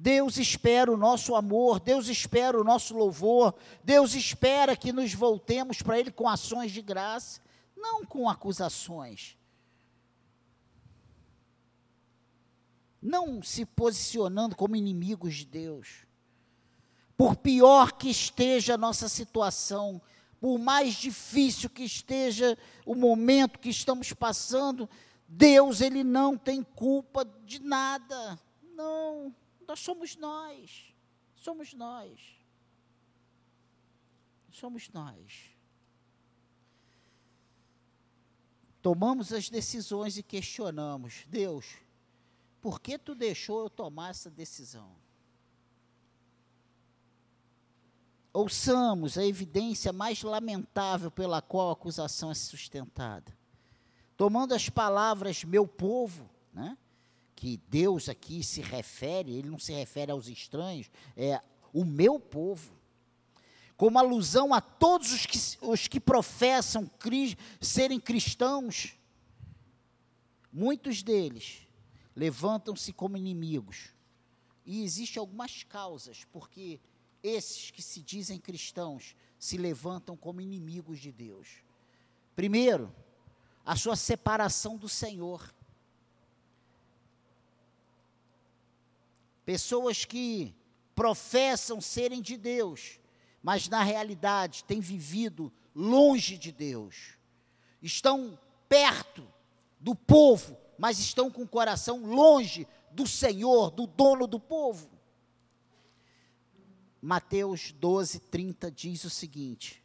Deus 0.00 0.36
espera 0.36 0.92
o 0.92 0.96
nosso 0.96 1.34
amor, 1.34 1.80
Deus 1.80 2.06
espera 2.06 2.56
o 2.56 2.62
nosso 2.62 2.96
louvor, 2.96 3.52
Deus 3.82 4.14
espera 4.14 4.76
que 4.76 4.92
nos 4.92 5.12
voltemos 5.12 5.82
para 5.82 5.98
Ele 5.98 6.12
com 6.12 6.28
ações 6.28 6.70
de 6.70 6.80
graça, 6.80 7.40
não 7.76 8.06
com 8.06 8.30
acusações. 8.30 9.36
Não 13.02 13.42
se 13.42 13.64
posicionando 13.64 14.54
como 14.54 14.76
inimigos 14.76 15.34
de 15.34 15.46
Deus. 15.46 16.06
Por 17.16 17.34
pior 17.34 17.90
que 17.90 18.08
esteja 18.08 18.74
a 18.74 18.78
nossa 18.78 19.08
situação, 19.08 20.00
por 20.40 20.60
mais 20.60 20.94
difícil 20.94 21.68
que 21.68 21.82
esteja 21.82 22.56
o 22.86 22.94
momento 22.94 23.58
que 23.58 23.68
estamos 23.68 24.12
passando, 24.12 24.88
Deus, 25.26 25.80
Ele 25.80 26.04
não 26.04 26.38
tem 26.38 26.62
culpa 26.62 27.24
de 27.44 27.58
nada. 27.58 28.38
Não. 28.76 29.34
Nós 29.68 29.80
somos 29.80 30.16
nós. 30.16 30.94
Somos 31.36 31.74
nós. 31.74 32.18
Somos 34.50 34.88
nós. 34.88 35.50
Tomamos 38.80 39.32
as 39.32 39.50
decisões 39.50 40.16
e 40.16 40.22
questionamos: 40.22 41.26
Deus, 41.28 41.66
por 42.62 42.80
que 42.80 42.98
tu 42.98 43.14
deixou 43.14 43.60
eu 43.60 43.68
tomar 43.68 44.10
essa 44.10 44.30
decisão? 44.30 44.96
Ouçamos 48.32 49.18
a 49.18 49.26
evidência 49.26 49.92
mais 49.92 50.22
lamentável 50.22 51.10
pela 51.10 51.42
qual 51.42 51.70
a 51.70 51.72
acusação 51.72 52.30
é 52.30 52.34
sustentada. 52.34 53.36
tomando 54.16 54.52
as 54.54 54.68
palavras 54.68 55.44
meu 55.44 55.66
povo, 55.66 56.28
né? 56.52 56.76
Que 57.38 57.56
Deus 57.68 58.08
aqui 58.08 58.42
se 58.42 58.60
refere, 58.60 59.32
ele 59.32 59.48
não 59.48 59.60
se 59.60 59.72
refere 59.72 60.10
aos 60.10 60.26
estranhos, 60.26 60.90
é 61.16 61.40
o 61.72 61.84
meu 61.84 62.18
povo, 62.18 62.72
como 63.76 63.96
alusão 63.96 64.52
a 64.52 64.60
todos 64.60 65.12
os 65.12 65.24
que, 65.24 65.38
os 65.64 65.86
que 65.86 66.00
professam 66.00 66.90
serem 67.60 68.00
cristãos, 68.00 68.96
muitos 70.52 71.00
deles 71.00 71.68
levantam-se 72.16 72.92
como 72.92 73.16
inimigos. 73.16 73.90
E 74.66 74.82
existem 74.82 75.20
algumas 75.20 75.62
causas, 75.62 76.24
porque 76.32 76.80
esses 77.22 77.70
que 77.70 77.80
se 77.80 78.02
dizem 78.02 78.40
cristãos 78.40 79.14
se 79.38 79.56
levantam 79.56 80.16
como 80.16 80.40
inimigos 80.40 80.98
de 80.98 81.12
Deus. 81.12 81.62
Primeiro, 82.34 82.92
a 83.64 83.76
sua 83.76 83.94
separação 83.94 84.76
do 84.76 84.88
Senhor. 84.88 85.54
Pessoas 89.48 90.04
que 90.04 90.54
professam 90.94 91.80
serem 91.80 92.20
de 92.20 92.36
Deus, 92.36 93.00
mas 93.42 93.66
na 93.66 93.82
realidade 93.82 94.62
têm 94.62 94.78
vivido 94.78 95.50
longe 95.74 96.36
de 96.36 96.52
Deus. 96.52 97.14
Estão 97.80 98.38
perto 98.68 99.26
do 99.80 99.94
povo, 99.94 100.54
mas 100.76 100.98
estão 100.98 101.30
com 101.30 101.44
o 101.44 101.48
coração 101.48 102.04
longe 102.04 102.68
do 102.90 103.06
Senhor, 103.06 103.70
do 103.70 103.86
dono 103.86 104.26
do 104.26 104.38
povo. 104.38 104.90
Mateus 107.00 107.72
12, 107.72 108.20
30 108.20 108.70
diz 108.70 109.02
o 109.04 109.08
seguinte: 109.08 109.82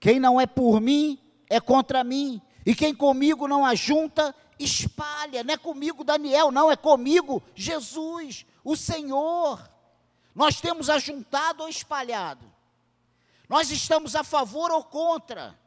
Quem 0.00 0.18
não 0.18 0.40
é 0.40 0.46
por 0.46 0.80
mim, 0.80 1.18
é 1.50 1.60
contra 1.60 2.02
mim, 2.02 2.40
e 2.64 2.74
quem 2.74 2.94
comigo 2.94 3.46
não 3.46 3.62
ajunta, 3.66 4.34
espalha. 4.58 5.42
Não 5.42 5.54
é 5.54 5.56
comigo 5.56 6.04
Daniel, 6.04 6.50
não, 6.50 6.70
é 6.70 6.76
comigo 6.76 7.42
Jesus, 7.54 8.46
o 8.62 8.76
Senhor. 8.76 9.70
Nós 10.34 10.60
temos 10.60 10.90
ajuntado 10.90 11.62
ou 11.62 11.68
espalhado. 11.68 12.52
Nós 13.48 13.70
estamos 13.70 14.16
a 14.16 14.24
favor 14.24 14.70
ou 14.70 14.82
contra. 14.82 15.58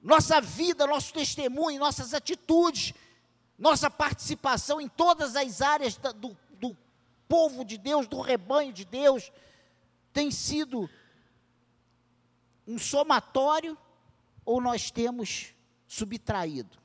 Nossa 0.00 0.40
vida, 0.40 0.86
nosso 0.86 1.12
testemunho, 1.12 1.78
nossas 1.78 2.14
atitudes, 2.14 2.94
nossa 3.58 3.90
participação 3.90 4.80
em 4.80 4.88
todas 4.88 5.36
as 5.36 5.60
áreas 5.60 5.96
do, 5.96 6.36
do 6.58 6.76
povo 7.28 7.64
de 7.64 7.78
Deus, 7.78 8.08
do 8.08 8.20
rebanho 8.20 8.72
de 8.72 8.84
Deus, 8.84 9.30
tem 10.12 10.30
sido 10.30 10.90
um 12.66 12.78
somatório 12.78 13.76
ou 14.44 14.60
nós 14.60 14.90
temos 14.90 15.54
subtraído? 15.86 16.81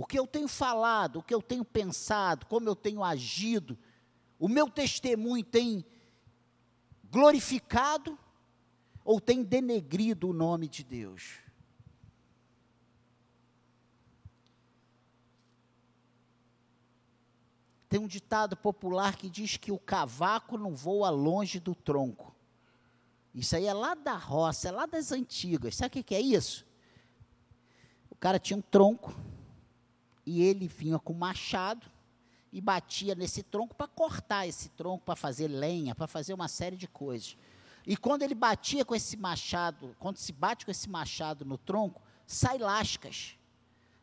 O 0.00 0.06
que 0.06 0.18
eu 0.18 0.26
tenho 0.26 0.48
falado, 0.48 1.18
o 1.18 1.22
que 1.22 1.34
eu 1.34 1.42
tenho 1.42 1.62
pensado, 1.62 2.46
como 2.46 2.66
eu 2.66 2.74
tenho 2.74 3.04
agido, 3.04 3.78
o 4.38 4.48
meu 4.48 4.66
testemunho 4.70 5.44
tem 5.44 5.84
glorificado 7.10 8.18
ou 9.04 9.20
tem 9.20 9.42
denegrido 9.42 10.30
o 10.30 10.32
nome 10.32 10.68
de 10.68 10.82
Deus? 10.82 11.40
Tem 17.86 18.00
um 18.00 18.06
ditado 18.06 18.56
popular 18.56 19.16
que 19.16 19.28
diz 19.28 19.58
que 19.58 19.70
o 19.70 19.78
cavaco 19.78 20.56
não 20.56 20.74
voa 20.74 21.10
longe 21.10 21.60
do 21.60 21.74
tronco. 21.74 22.34
Isso 23.34 23.54
aí 23.54 23.66
é 23.66 23.74
lá 23.74 23.94
da 23.94 24.16
roça, 24.16 24.70
é 24.70 24.72
lá 24.72 24.86
das 24.86 25.12
antigas. 25.12 25.76
Sabe 25.76 26.00
o 26.00 26.02
que, 26.02 26.14
é 26.14 26.20
isso? 26.22 26.66
O 28.08 28.16
cara 28.16 28.38
tinha 28.38 28.56
um 28.56 28.62
tronco, 28.62 29.14
e 30.30 30.42
ele 30.42 30.68
vinha 30.68 30.96
com 30.96 31.12
machado 31.12 31.90
e 32.52 32.60
batia 32.60 33.16
nesse 33.16 33.42
tronco 33.42 33.74
para 33.74 33.88
cortar 33.88 34.46
esse 34.46 34.68
tronco, 34.68 35.04
para 35.04 35.16
fazer 35.16 35.48
lenha, 35.48 35.92
para 35.92 36.06
fazer 36.06 36.32
uma 36.32 36.46
série 36.46 36.76
de 36.76 36.86
coisas. 36.86 37.36
E 37.84 37.96
quando 37.96 38.22
ele 38.22 38.34
batia 38.34 38.84
com 38.84 38.94
esse 38.94 39.16
machado, 39.16 39.96
quando 39.98 40.18
se 40.18 40.32
bate 40.32 40.64
com 40.64 40.70
esse 40.70 40.88
machado 40.88 41.44
no 41.44 41.58
tronco, 41.58 42.00
sai 42.28 42.58
lascas. 42.58 43.36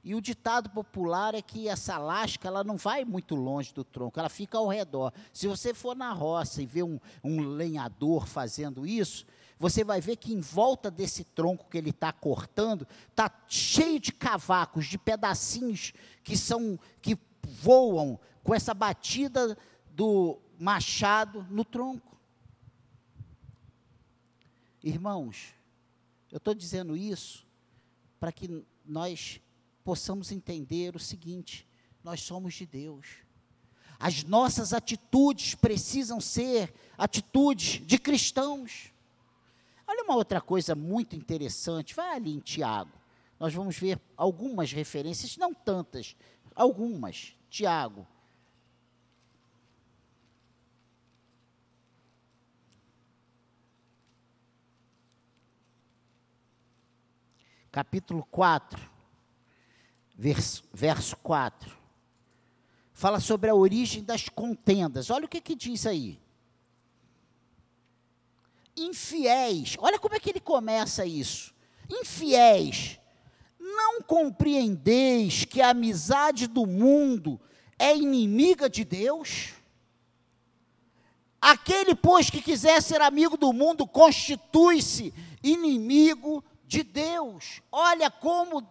E 0.03 0.13
o 0.13 0.21
ditado 0.21 0.69
popular 0.69 1.33
é 1.33 1.41
que 1.41 1.69
essa 1.69 1.97
lasca 1.97 2.45
ela 2.45 2.61
não 2.61 2.75
vai 2.75 3.05
muito 3.05 3.33
longe 3.33 3.73
do 3.73 3.85
tronco, 3.85 4.19
ela 4.19 4.27
fica 4.29 4.57
ao 4.57 4.67
redor. 4.67 5.13
Se 5.31 5.47
você 5.47 5.73
for 5.73 5.95
na 5.95 6.11
roça 6.11 6.61
e 6.61 6.65
ver 6.65 6.83
um, 6.83 6.99
um 7.23 7.39
lenhador 7.39 8.27
fazendo 8.27 8.85
isso, 8.85 9.25
você 9.59 9.83
vai 9.83 9.99
ver 9.99 10.17
que 10.17 10.33
em 10.33 10.39
volta 10.39 10.91
desse 10.91 11.23
tronco 11.23 11.69
que 11.69 11.77
ele 11.77 11.89
está 11.89 12.11
cortando, 12.13 12.87
está 13.09 13.31
cheio 13.47 13.99
de 13.99 14.11
cavacos, 14.11 14.85
de 14.85 14.97
pedacinhos 14.97 15.93
que 16.23 16.37
são 16.37 16.79
que 17.01 17.17
voam 17.43 18.19
com 18.43 18.53
essa 18.53 18.73
batida 18.73 19.57
do 19.89 20.37
machado 20.59 21.45
no 21.49 21.65
tronco. 21.65 22.17
Irmãos, 24.83 25.53
eu 26.31 26.37
estou 26.37 26.53
dizendo 26.53 26.95
isso 26.95 27.45
para 28.19 28.31
que 28.31 28.63
nós 28.85 29.41
possamos 29.83 30.31
entender 30.31 30.95
o 30.95 30.99
seguinte: 30.99 31.67
nós 32.03 32.21
somos 32.21 32.53
de 32.53 32.65
Deus. 32.65 33.07
As 33.99 34.23
nossas 34.23 34.73
atitudes 34.73 35.55
precisam 35.55 36.21
ser 36.21 36.73
atitudes 36.95 37.85
de 37.85 37.97
cristãos. 37.97 38.91
Olha 39.87 40.03
uma 40.03 40.15
outra 40.15 40.41
coisa 40.41 40.75
muito 40.75 41.15
interessante, 41.15 41.95
vai 41.95 42.17
ali 42.17 42.33
em 42.33 42.39
Tiago. 42.39 42.91
Nós 43.39 43.53
vamos 43.53 43.77
ver 43.77 44.01
algumas 44.17 44.73
referências, 44.73 45.37
não 45.37 45.53
tantas, 45.53 46.15
algumas. 46.53 47.33
Tiago. 47.49 48.05
Capítulo 57.71 58.25
4, 58.25 58.89
verso, 60.17 60.63
verso 60.73 61.15
4. 61.17 61.77
Fala 62.91 63.19
sobre 63.19 63.49
a 63.49 63.55
origem 63.55 64.03
das 64.03 64.27
contendas. 64.27 65.09
Olha 65.11 65.25
o 65.25 65.29
que, 65.29 65.39
que 65.39 65.55
diz 65.55 65.85
aí 65.85 66.19
infiéis. 68.77 69.75
Olha 69.79 69.99
como 69.99 70.15
é 70.15 70.19
que 70.19 70.29
ele 70.29 70.39
começa 70.39 71.05
isso. 71.05 71.53
Infiéis, 71.89 72.99
não 73.59 74.01
compreendeis 74.01 75.45
que 75.45 75.61
a 75.61 75.69
amizade 75.69 76.47
do 76.47 76.65
mundo 76.65 77.39
é 77.79 77.95
inimiga 77.95 78.69
de 78.69 78.83
Deus? 78.83 79.53
Aquele, 81.39 81.95
pois, 81.95 82.29
que 82.29 82.41
quiser 82.41 82.81
ser 82.81 83.01
amigo 83.01 83.37
do 83.37 83.53
mundo, 83.53 83.87
constitui-se 83.87 85.13
inimigo 85.43 86.43
de 86.65 86.83
Deus. 86.83 87.61
Olha 87.71 88.09
como. 88.09 88.67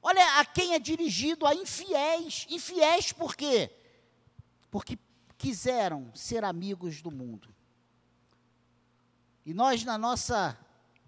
Olha 0.00 0.38
a 0.38 0.44
quem 0.44 0.74
é 0.74 0.78
dirigido 0.78 1.46
a 1.46 1.54
infiéis. 1.54 2.46
Infiéis 2.48 3.12
por 3.12 3.34
quê? 3.34 3.70
Porque 4.70 4.98
quiseram 5.38 6.10
ser 6.14 6.44
amigos 6.44 7.00
do 7.00 7.10
mundo. 7.10 7.48
E 9.46 9.54
nós, 9.54 9.84
na 9.84 9.96
nossa 9.96 10.58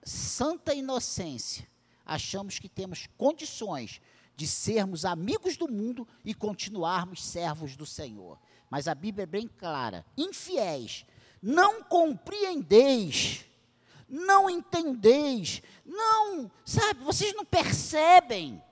santa 0.03 0.73
inocência, 0.73 1.69
achamos 2.07 2.59
que 2.59 2.69
temos 2.69 3.07
condições 3.19 4.01
de 4.35 4.47
sermos 4.47 5.05
amigos 5.05 5.57
do 5.59 5.69
mundo 5.69 6.09
e 6.25 6.33
continuarmos 6.33 7.23
servos 7.23 7.77
do 7.77 7.85
Senhor. 7.85 8.39
Mas 8.71 8.89
a 8.89 8.95
Bíblia 8.95 9.25
é 9.25 9.27
bem 9.27 9.47
clara: 9.47 10.07
infiéis, 10.17 11.05
não 11.43 11.83
compreendeis, 11.83 13.45
não 14.09 14.49
entendeis, 14.49 15.61
não, 15.85 16.51
sabe, 16.65 17.05
vocês 17.05 17.35
não 17.35 17.45
percebem 17.45 18.63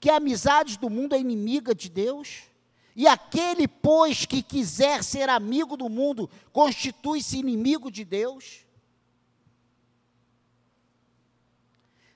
que 0.00 0.08
a 0.08 0.16
amizade 0.16 0.78
do 0.78 0.88
mundo 0.88 1.14
é 1.14 1.18
inimiga 1.18 1.74
de 1.74 1.90
Deus? 1.90 2.44
E 2.96 3.08
aquele, 3.08 3.66
pois, 3.66 4.24
que 4.24 4.42
quiser 4.42 5.02
ser 5.02 5.28
amigo 5.28 5.76
do 5.76 5.88
mundo, 5.88 6.30
constitui-se 6.52 7.38
inimigo 7.38 7.90
de 7.90 8.04
Deus. 8.04 8.64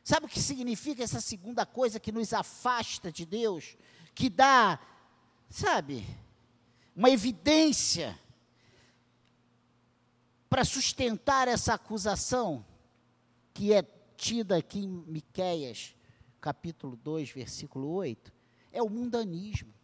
Sabe 0.05 0.27
o 0.27 0.29
que 0.29 0.41
significa 0.41 1.03
essa 1.03 1.21
segunda 1.21 1.67
coisa 1.67 2.01
que 2.01 2.13
nos 2.13 2.33
afasta 2.33 3.11
de 3.11 3.27
Deus? 3.27 3.77
Que 4.15 4.31
dá, 4.31 4.81
sabe, 5.51 6.07
uma 6.95 7.11
evidência 7.11 8.19
para 10.49 10.65
sustentar 10.65 11.47
essa 11.47 11.75
acusação 11.75 12.65
que 13.53 13.73
é 13.73 13.83
tida 14.17 14.57
aqui 14.57 14.81
em 14.81 14.89
Miqueias, 14.89 15.95
capítulo 16.41 16.97
2, 16.97 17.31
versículo 17.31 17.91
8, 17.91 18.33
é 18.73 18.83
o 18.83 18.89
mundanismo. 18.89 19.78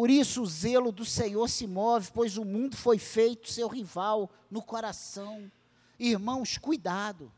Por 0.00 0.08
isso 0.08 0.40
o 0.40 0.46
zelo 0.46 0.90
do 0.90 1.04
Senhor 1.04 1.46
se 1.46 1.66
move, 1.66 2.10
pois 2.14 2.38
o 2.38 2.42
mundo 2.42 2.74
foi 2.74 2.96
feito 2.96 3.50
seu 3.50 3.68
rival 3.68 4.30
no 4.50 4.62
coração. 4.62 5.52
Irmãos, 5.98 6.56
cuidado. 6.56 7.30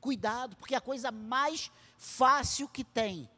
Cuidado, 0.00 0.56
porque 0.56 0.74
a 0.74 0.80
coisa 0.80 1.10
mais 1.12 1.70
fácil 1.98 2.66
que 2.70 2.82
tem 2.82 3.28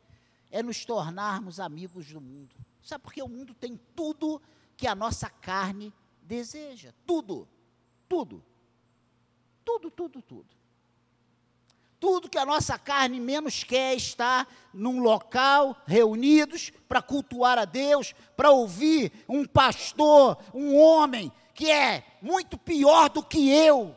é 0.49 0.63
nos 0.63 0.85
tornarmos 0.85 1.59
amigos 1.59 2.07
do 2.07 2.21
mundo. 2.21 2.55
Sabe 2.81 3.03
porque 3.03 3.21
o 3.21 3.27
mundo 3.27 3.53
tem 3.53 3.81
tudo 3.97 4.41
que 4.77 4.87
a 4.87 4.95
nossa 4.95 5.29
carne 5.29 5.93
deseja. 6.23 6.95
Tudo. 7.05 7.49
Tudo. 8.09 8.45
Tudo, 9.65 9.91
tudo, 9.91 10.23
tudo. 10.23 10.47
Tudo 11.99 12.29
que 12.29 12.39
a 12.39 12.45
nossa 12.45 12.79
carne 12.79 13.19
menos 13.19 13.65
quer 13.65 13.97
estar 13.97 14.47
num 14.73 15.01
local, 15.01 15.77
reunidos, 15.87 16.71
para 16.89 17.01
cultuar 17.01 17.59
a 17.59 17.65
Deus, 17.65 18.15
para 18.37 18.51
ouvir 18.51 19.13
um 19.29 19.47
pastor, 19.47 20.39
um 20.53 20.77
homem 20.77 21.33
que 21.55 21.71
é 21.71 22.05
muito 22.21 22.59
pior 22.59 23.09
do 23.09 23.23
que 23.23 23.51
eu, 23.51 23.97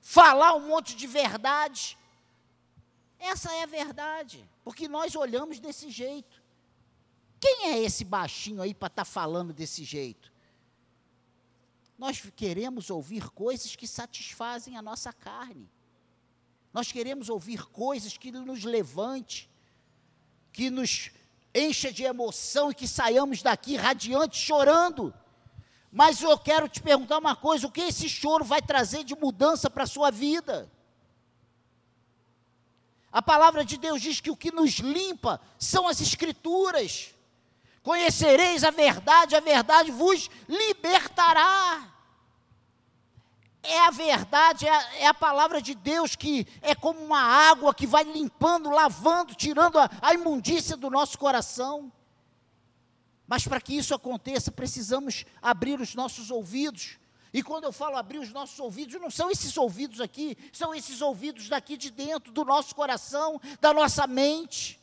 falar 0.00 0.54
um 0.54 0.68
monte 0.68 0.94
de 0.94 1.06
verdade. 1.06 1.96
Essa 3.18 3.50
é 3.54 3.62
a 3.62 3.66
verdade, 3.66 4.46
porque 4.62 4.86
nós 4.86 5.16
olhamos 5.16 5.58
desse 5.58 5.90
jeito. 5.90 6.42
Quem 7.40 7.70
é 7.70 7.78
esse 7.78 8.04
baixinho 8.04 8.60
aí 8.60 8.74
para 8.74 8.88
estar 8.88 9.04
tá 9.04 9.10
falando 9.10 9.54
desse 9.54 9.84
jeito? 9.84 10.30
Nós 11.98 12.20
queremos 12.36 12.90
ouvir 12.90 13.30
coisas 13.30 13.74
que 13.74 13.86
satisfazem 13.86 14.76
a 14.76 14.82
nossa 14.82 15.12
carne. 15.12 15.70
Nós 16.74 16.90
queremos 16.90 17.28
ouvir 17.28 17.64
coisas 17.66 18.18
que 18.18 18.32
nos 18.32 18.64
levante, 18.64 19.48
que 20.52 20.68
nos 20.68 21.12
encha 21.54 21.92
de 21.92 22.02
emoção 22.02 22.72
e 22.72 22.74
que 22.74 22.88
saiamos 22.88 23.42
daqui 23.42 23.76
radiantes 23.76 24.40
chorando. 24.40 25.14
Mas 25.92 26.20
eu 26.20 26.36
quero 26.36 26.68
te 26.68 26.82
perguntar 26.82 27.18
uma 27.18 27.36
coisa: 27.36 27.68
o 27.68 27.70
que 27.70 27.80
esse 27.80 28.08
choro 28.08 28.44
vai 28.44 28.60
trazer 28.60 29.04
de 29.04 29.14
mudança 29.14 29.70
para 29.70 29.84
a 29.84 29.86
sua 29.86 30.10
vida? 30.10 30.68
A 33.12 33.22
palavra 33.22 33.64
de 33.64 33.76
Deus 33.76 34.02
diz 34.02 34.20
que 34.20 34.32
o 34.32 34.36
que 34.36 34.50
nos 34.50 34.80
limpa 34.80 35.40
são 35.56 35.86
as 35.86 36.00
Escrituras. 36.00 37.14
Conhecereis 37.84 38.64
a 38.64 38.72
verdade, 38.72 39.36
a 39.36 39.40
verdade 39.40 39.92
vos 39.92 40.28
libertará 40.48 41.93
é 43.64 43.86
a 43.86 43.90
verdade, 43.90 44.66
é 44.66 44.70
a, 44.70 44.94
é 45.00 45.06
a, 45.06 45.14
palavra 45.14 45.60
de 45.60 45.74
Deus 45.74 46.14
que 46.14 46.46
é 46.60 46.74
como 46.74 47.00
uma 47.00 47.20
água 47.20 47.74
que 47.74 47.86
vai 47.86 48.04
limpando, 48.04 48.70
lavando, 48.70 49.34
tirando 49.34 49.78
a, 49.78 49.90
a 50.00 50.14
imundícia 50.14 50.76
do 50.76 50.90
nosso 50.90 51.18
coração. 51.18 51.92
Mas 53.26 53.46
para 53.46 53.60
que 53.60 53.74
isso 53.74 53.94
aconteça, 53.94 54.52
precisamos 54.52 55.24
abrir 55.40 55.80
os 55.80 55.94
nossos 55.94 56.30
ouvidos. 56.30 56.98
E 57.32 57.42
quando 57.42 57.64
eu 57.64 57.72
falo 57.72 57.96
abrir 57.96 58.18
os 58.18 58.32
nossos 58.32 58.58
ouvidos, 58.60 59.00
não 59.00 59.10
são 59.10 59.30
esses 59.30 59.56
ouvidos 59.56 60.00
aqui, 60.00 60.36
são 60.52 60.74
esses 60.74 61.00
ouvidos 61.00 61.48
daqui 61.48 61.76
de 61.76 61.90
dentro, 61.90 62.32
do 62.32 62.44
nosso 62.44 62.74
coração, 62.74 63.40
da 63.60 63.72
nossa 63.72 64.06
mente. 64.06 64.80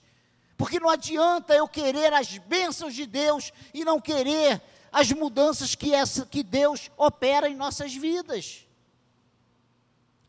Porque 0.58 0.80
não 0.80 0.90
adianta 0.90 1.56
eu 1.56 1.68
querer 1.68 2.14
as 2.14 2.38
bênçãos 2.38 2.94
de 2.94 3.06
Deus 3.06 3.54
e 3.74 3.86
não 3.86 4.02
querer 4.02 4.62
as 4.92 5.12
mudanças 5.12 5.76
que, 5.76 5.94
essa, 5.94 6.26
que 6.26 6.44
Deus 6.44 6.92
opera 6.98 7.48
em 7.48 7.56
nossas 7.56 7.96
vidas. 7.96 8.68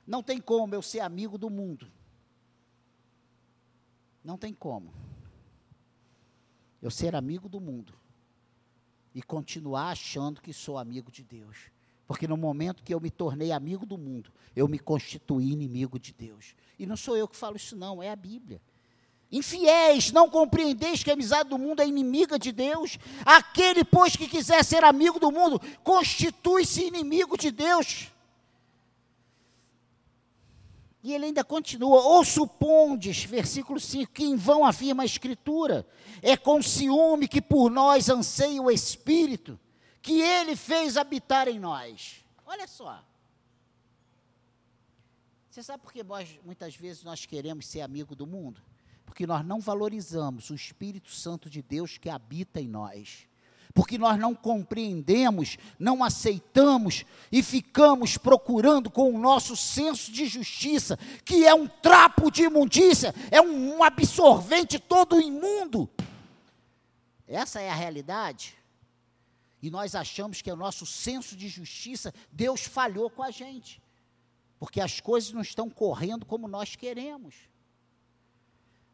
Não 0.06 0.22
tem 0.22 0.40
como 0.40 0.74
eu 0.74 0.82
ser 0.82 1.00
amigo 1.00 1.38
do 1.38 1.48
mundo. 1.48 1.90
Não 4.24 4.36
tem 4.36 4.52
como. 4.52 4.92
Eu 6.80 6.90
ser 6.90 7.14
amigo 7.14 7.48
do 7.48 7.60
mundo 7.60 7.94
e 9.14 9.22
continuar 9.22 9.90
achando 9.90 10.40
que 10.40 10.52
sou 10.52 10.78
amigo 10.78 11.10
de 11.10 11.22
Deus. 11.22 11.70
Porque 12.06 12.26
no 12.26 12.36
momento 12.36 12.82
que 12.82 12.92
eu 12.92 13.00
me 13.00 13.10
tornei 13.10 13.52
amigo 13.52 13.86
do 13.86 13.96
mundo, 13.96 14.32
eu 14.54 14.68
me 14.68 14.78
constituí 14.78 15.52
inimigo 15.52 15.98
de 15.98 16.12
Deus. 16.12 16.54
E 16.78 16.84
não 16.84 16.96
sou 16.96 17.16
eu 17.16 17.28
que 17.28 17.36
falo 17.36 17.56
isso, 17.56 17.76
não, 17.76 18.02
é 18.02 18.10
a 18.10 18.16
Bíblia. 18.16 18.60
Infiéis, 19.30 20.12
não 20.12 20.28
compreendeis 20.28 21.02
que 21.02 21.08
a 21.08 21.14
amizade 21.14 21.48
do 21.48 21.58
mundo 21.58 21.80
é 21.80 21.86
inimiga 21.86 22.38
de 22.38 22.52
Deus? 22.52 22.98
Aquele, 23.24 23.82
pois, 23.82 24.14
que 24.14 24.28
quiser 24.28 24.62
ser 24.62 24.84
amigo 24.84 25.18
do 25.18 25.32
mundo, 25.32 25.58
constitui-se 25.82 26.84
inimigo 26.84 27.38
de 27.38 27.50
Deus. 27.50 28.12
E 31.02 31.12
ele 31.12 31.26
ainda 31.26 31.42
continua, 31.42 32.00
ou 32.00 32.24
supondes, 32.24 33.24
versículo 33.24 33.80
5, 33.80 34.12
que 34.12 34.22
em 34.22 34.36
vão 34.36 34.64
afirma 34.64 35.02
a 35.02 35.06
Escritura, 35.06 35.86
é 36.20 36.36
com 36.36 36.62
ciúme 36.62 37.26
que 37.26 37.42
por 37.42 37.70
nós 37.70 38.08
anseia 38.08 38.62
o 38.62 38.70
Espírito, 38.70 39.58
que 40.00 40.20
ele 40.20 40.54
fez 40.54 40.96
habitar 40.96 41.48
em 41.48 41.58
nós. 41.58 42.24
Olha 42.46 42.68
só. 42.68 43.04
Você 45.50 45.62
sabe 45.62 45.82
por 45.82 45.92
que 45.92 46.02
nós, 46.04 46.38
muitas 46.44 46.76
vezes 46.76 47.02
nós 47.02 47.26
queremos 47.26 47.66
ser 47.66 47.80
amigo 47.80 48.14
do 48.14 48.26
mundo? 48.26 48.62
Porque 49.04 49.26
nós 49.26 49.44
não 49.44 49.60
valorizamos 49.60 50.50
o 50.50 50.54
Espírito 50.54 51.10
Santo 51.10 51.50
de 51.50 51.60
Deus 51.62 51.98
que 51.98 52.08
habita 52.08 52.60
em 52.60 52.68
nós 52.68 53.26
porque 53.74 53.96
nós 53.96 54.18
não 54.18 54.35
compreendemos, 54.35 55.56
não 55.78 56.04
aceitamos 56.04 57.04
e 57.30 57.42
ficamos 57.42 58.18
procurando 58.18 58.90
com 58.90 59.14
o 59.14 59.18
nosso 59.18 59.56
senso 59.56 60.12
de 60.12 60.26
justiça, 60.26 60.98
que 61.24 61.46
é 61.46 61.54
um 61.54 61.66
trapo 61.66 62.30
de 62.30 62.42
imundícia, 62.42 63.14
é 63.30 63.40
um, 63.40 63.82
absorvente 63.82 64.78
todo 64.78 65.20
imundo. 65.20 65.88
Essa 67.26 67.61
é 67.61 67.70
a 67.70 67.74
realidade. 67.74 68.56
E 69.62 69.70
nós 69.70 69.94
achamos 69.94 70.42
que 70.42 70.50
é 70.50 70.52
o 70.52 70.56
nosso 70.56 70.85
senso 70.85 71.37
de 71.37 71.48
justiça, 71.48 72.12
Deus 72.30 72.62
falhou 72.62 73.08
com 73.08 73.22
a 73.22 73.30
gente, 73.30 73.80
porque 74.58 74.80
as 74.80 75.00
coisas 75.00 75.32
não 75.32 75.40
estão 75.40 75.70
correndo 75.70 76.26
como 76.26 76.48
nós 76.48 76.76
queremos. 76.76 77.35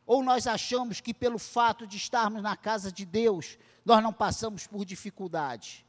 Ou 0.06 0.22
nós 0.22 0.46
achamos 0.46 1.00
que 1.00 1.12
pelo 1.12 1.38
fato 1.38 1.86
de 1.86 1.96
estarmos 1.96 2.42
na 2.42 2.56
casa 2.56 2.90
de 2.90 3.04
Deus, 3.04 3.58
nós 3.84 4.02
não 4.02 4.12
passamos 4.12 4.66
por 4.66 4.84
dificuldade. 4.84 5.86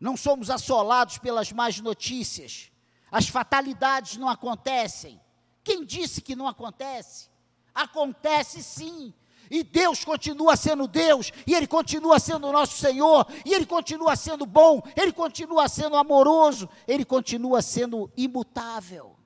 Não 0.00 0.16
somos 0.16 0.50
assolados 0.50 1.18
pelas 1.18 1.52
más 1.52 1.80
notícias. 1.80 2.70
As 3.10 3.28
fatalidades 3.28 4.16
não 4.16 4.28
acontecem. 4.28 5.20
Quem 5.62 5.84
disse 5.84 6.20
que 6.20 6.36
não 6.36 6.46
acontece? 6.46 7.30
Acontece 7.74 8.62
sim. 8.62 9.14
E 9.50 9.62
Deus 9.62 10.04
continua 10.04 10.56
sendo 10.56 10.88
Deus, 10.88 11.30
e 11.46 11.54
Ele 11.54 11.66
continua 11.66 12.18
sendo 12.18 12.50
nosso 12.50 12.78
Senhor, 12.78 13.26
e 13.44 13.52
Ele 13.52 13.66
continua 13.66 14.16
sendo 14.16 14.46
bom, 14.46 14.82
Ele 14.96 15.12
continua 15.12 15.68
sendo 15.68 15.96
amoroso, 15.96 16.68
Ele 16.88 17.04
continua 17.04 17.60
sendo 17.60 18.10
imutável. 18.16 19.16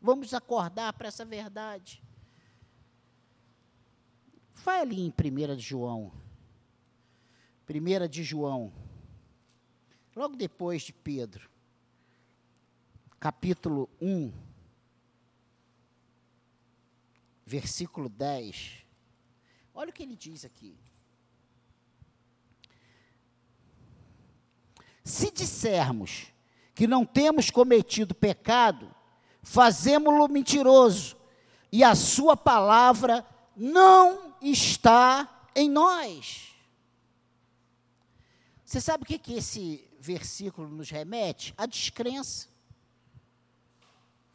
Vamos 0.00 0.34
acordar 0.34 0.92
para 0.92 1.08
essa 1.08 1.24
verdade. 1.24 2.02
Vai 4.64 4.80
ali 4.80 5.02
em 5.02 5.12
1 5.12 5.56
de 5.56 5.62
João. 5.62 6.10
1 7.68 8.08
de 8.08 8.24
João. 8.24 8.72
Logo 10.16 10.36
depois 10.36 10.80
de 10.84 10.90
Pedro. 10.90 11.50
Capítulo 13.20 13.90
1. 14.00 14.32
Versículo 17.44 18.08
10. 18.08 18.86
Olha 19.74 19.90
o 19.90 19.92
que 19.92 20.02
ele 20.02 20.16
diz 20.16 20.46
aqui. 20.46 20.74
Se 25.04 25.30
dissermos 25.30 26.32
que 26.74 26.86
não 26.86 27.04
temos 27.04 27.50
cometido 27.50 28.14
pecado, 28.14 28.90
fazemo-lo 29.42 30.26
mentiroso, 30.26 31.18
e 31.70 31.84
a 31.84 31.94
sua 31.94 32.34
palavra 32.34 33.26
não 33.54 34.23
está 34.50 35.48
em 35.54 35.70
nós. 35.70 36.54
Você 38.64 38.80
sabe 38.80 39.04
o 39.04 39.06
que, 39.06 39.18
que 39.18 39.34
esse 39.34 39.88
versículo 40.00 40.68
nos 40.68 40.90
remete? 40.90 41.54
A 41.56 41.66
descrença. 41.66 42.48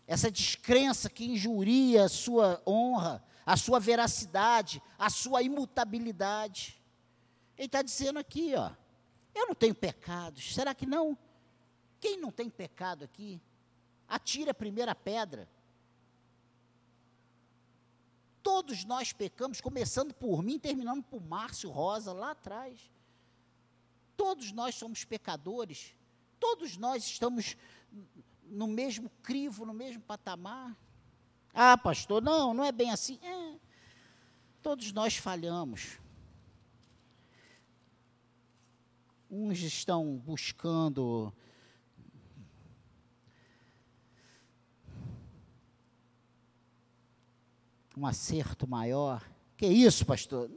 Essa 0.08 0.32
descrença 0.32 1.10
que 1.10 1.26
injuria 1.26 2.06
a 2.06 2.10
sua 2.10 2.62
honra, 2.66 3.24
a 3.46 3.58
sua 3.58 3.80
veracidade, 3.80 4.82
a 4.98 5.10
sua 5.10 5.42
imutabilidade. 5.44 6.82
Ele 7.58 7.66
está 7.66 7.82
dizendo 7.82 8.18
aqui, 8.18 8.54
ó, 8.56 8.72
eu 9.36 9.48
não 9.48 9.56
tenho 9.56 9.76
pecados. 9.76 10.54
Será 10.54 10.74
que 10.74 10.86
não? 10.86 11.18
Quem 12.00 12.18
não 12.18 12.32
tem 12.32 12.50
pecado 12.50 13.04
aqui? 13.04 13.42
Atire 14.08 14.50
a 14.50 14.54
primeira 14.54 14.96
pedra. 14.96 15.48
Todos 18.42 18.86
nós 18.86 19.12
pecamos, 19.12 19.60
começando 19.60 20.14
por 20.14 20.42
mim, 20.42 20.58
terminando 20.58 21.04
por 21.04 21.22
Márcio 21.22 21.70
Rosa 21.70 22.14
lá 22.14 22.32
atrás. 22.32 22.80
Todos 24.16 24.52
nós 24.52 24.76
somos 24.76 25.04
pecadores. 25.04 25.96
Todos 26.40 26.78
nós 26.78 27.04
estamos 27.06 27.58
no 28.44 28.68
mesmo 28.68 29.10
crivo, 29.22 29.66
no 29.66 29.74
mesmo 29.74 30.02
patamar. 30.02 30.76
Ah, 31.54 31.78
pastor, 31.78 32.22
não, 32.22 32.54
não 32.54 32.64
é 32.64 32.72
bem 32.72 32.92
assim. 32.92 33.20
É. 33.22 33.60
Todos 34.62 34.92
nós 34.92 35.16
falhamos. 35.18 36.00
Uns 39.30 39.60
estão 39.60 40.18
buscando 40.18 41.34
um 48.00 48.06
acerto 48.06 48.66
maior. 48.66 49.22
Que 49.58 49.68
isso, 49.68 50.06
pastor? 50.06 50.50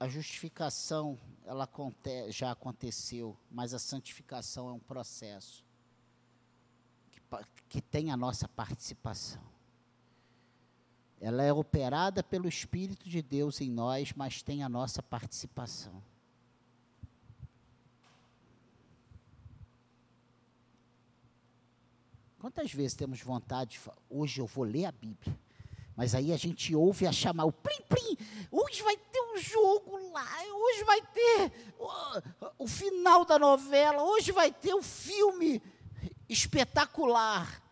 A 0.00 0.08
justificação, 0.08 1.16
ela 1.44 1.68
já 2.30 2.50
aconteceu, 2.50 3.36
mas 3.48 3.72
a 3.72 3.78
santificação 3.78 4.68
é 4.68 4.72
um 4.72 4.80
processo 4.80 5.64
que, 7.12 7.20
que 7.68 7.80
tem 7.80 8.10
a 8.10 8.16
nossa 8.16 8.48
participação. 8.48 9.40
Ela 11.20 11.44
é 11.44 11.52
operada 11.52 12.24
pelo 12.24 12.48
Espírito 12.48 13.08
de 13.08 13.22
Deus 13.22 13.60
em 13.60 13.70
nós, 13.70 14.12
mas 14.12 14.42
tem 14.42 14.64
a 14.64 14.68
nossa 14.68 15.00
participação. 15.00 16.02
Quantas 22.42 22.72
vezes 22.72 22.94
temos 22.94 23.20
vontade, 23.20 23.78
de, 23.78 23.90
hoje 24.10 24.40
eu 24.40 24.48
vou 24.48 24.64
ler 24.64 24.86
a 24.86 24.90
Bíblia, 24.90 25.38
mas 25.94 26.12
aí 26.12 26.32
a 26.32 26.36
gente 26.36 26.74
ouve 26.74 27.06
a 27.06 27.12
chamar 27.12 27.44
o 27.44 27.52
plim 27.52 27.80
plim, 27.88 28.18
hoje 28.50 28.82
vai 28.82 28.96
ter 28.96 29.20
um 29.20 29.38
jogo 29.38 30.10
lá, 30.10 30.26
hoje 30.52 30.82
vai 30.82 31.00
ter 31.02 31.52
o, 31.78 32.64
o 32.64 32.66
final 32.66 33.24
da 33.24 33.38
novela, 33.38 34.02
hoje 34.02 34.32
vai 34.32 34.50
ter 34.50 34.74
o 34.74 34.78
um 34.78 34.82
filme 34.82 35.62
espetacular. 36.28 37.62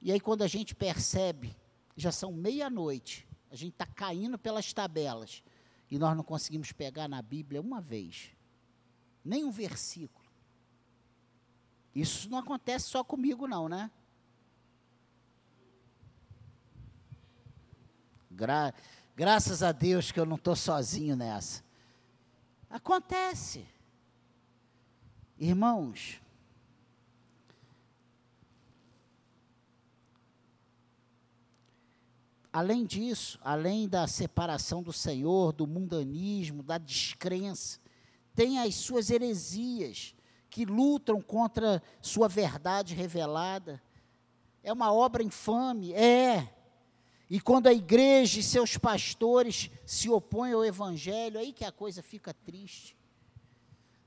E 0.00 0.10
aí 0.10 0.18
quando 0.18 0.40
a 0.40 0.48
gente 0.48 0.74
percebe, 0.74 1.54
já 1.94 2.10
são 2.10 2.32
meia-noite, 2.32 3.28
a 3.50 3.54
gente 3.54 3.74
está 3.74 3.84
caindo 3.84 4.38
pelas 4.38 4.72
tabelas, 4.72 5.42
e 5.90 5.98
nós 5.98 6.16
não 6.16 6.24
conseguimos 6.24 6.72
pegar 6.72 7.06
na 7.06 7.20
Bíblia 7.20 7.60
uma 7.60 7.82
vez, 7.82 8.30
nem 9.22 9.44
um 9.44 9.50
versículo. 9.50 10.23
Isso 11.94 12.28
não 12.28 12.38
acontece 12.38 12.88
só 12.88 13.04
comigo, 13.04 13.46
não, 13.46 13.68
né? 13.68 13.90
Gra 18.30 18.74
graças 19.14 19.62
a 19.62 19.70
Deus 19.70 20.10
que 20.10 20.18
eu 20.18 20.26
não 20.26 20.34
estou 20.34 20.56
sozinho 20.56 21.14
nessa. 21.14 21.62
Acontece. 22.68 23.64
Irmãos, 25.38 26.20
além 32.52 32.84
disso, 32.84 33.38
além 33.42 33.88
da 33.88 34.06
separação 34.08 34.82
do 34.82 34.92
Senhor, 34.92 35.52
do 35.52 35.66
mundanismo, 35.66 36.62
da 36.62 36.78
descrença, 36.78 37.78
tem 38.34 38.58
as 38.58 38.74
suas 38.74 39.10
heresias 39.10 40.13
que 40.54 40.64
lutam 40.64 41.20
contra 41.20 41.82
sua 42.00 42.28
verdade 42.28 42.94
revelada. 42.94 43.82
É 44.62 44.72
uma 44.72 44.92
obra 44.92 45.20
infame, 45.20 45.92
é. 45.92 46.48
E 47.28 47.40
quando 47.40 47.66
a 47.66 47.72
igreja 47.72 48.38
e 48.38 48.42
seus 48.44 48.76
pastores 48.76 49.68
se 49.84 50.08
opõem 50.08 50.52
ao 50.52 50.64
evangelho, 50.64 51.40
aí 51.40 51.52
que 51.52 51.64
a 51.64 51.72
coisa 51.72 52.04
fica 52.04 52.32
triste. 52.32 52.96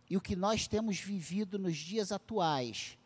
E 0.10 0.16
o 0.16 0.22
que 0.22 0.38
nós 0.38 0.70
temos 0.70 0.98
vivido 0.98 1.60
nos 1.60 1.76
dias 1.76 2.14
atuais 2.14 2.98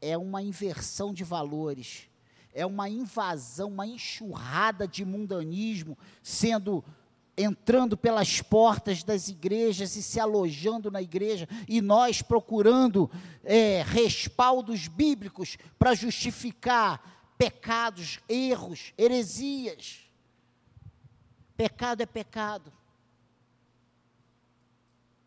é 0.00 0.16
uma 0.16 0.40
inversão 0.40 1.12
de 1.12 1.22
valores, 1.22 2.08
é 2.50 2.64
uma 2.64 2.88
invasão, 2.88 3.68
uma 3.68 3.86
enxurrada 3.86 4.88
de 4.88 5.04
mundanismo 5.04 5.98
sendo 6.22 6.82
entrando 7.42 7.96
pelas 7.96 8.40
portas 8.40 9.02
das 9.02 9.28
igrejas 9.28 9.96
e 9.96 10.02
se 10.02 10.20
alojando 10.20 10.90
na 10.90 11.00
igreja, 11.00 11.48
e 11.68 11.80
nós 11.80 12.22
procurando 12.22 13.10
é, 13.42 13.82
respaldos 13.82 14.88
bíblicos 14.88 15.56
para 15.78 15.94
justificar 15.94 17.32
pecados, 17.38 18.20
erros, 18.28 18.92
heresias. 18.98 20.00
Pecado 21.56 22.02
é 22.02 22.06
pecado. 22.06 22.72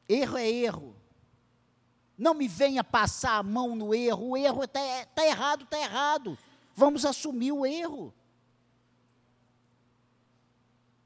Erro 0.08 0.38
é 0.38 0.50
erro. 0.50 0.96
Não 2.18 2.34
me 2.34 2.48
venha 2.48 2.84
passar 2.84 3.38
a 3.38 3.44
mão 3.44 3.76
no 3.76 3.94
erro. 3.94 4.30
O 4.30 4.38
erro 4.38 4.64
está 4.64 4.80
tá 5.16 5.26
errado, 5.26 5.64
está 5.64 5.80
errado. 5.80 6.38
Vamos 6.76 7.06
assumir 7.06 7.52
o 7.52 7.66
erro. 7.66 8.14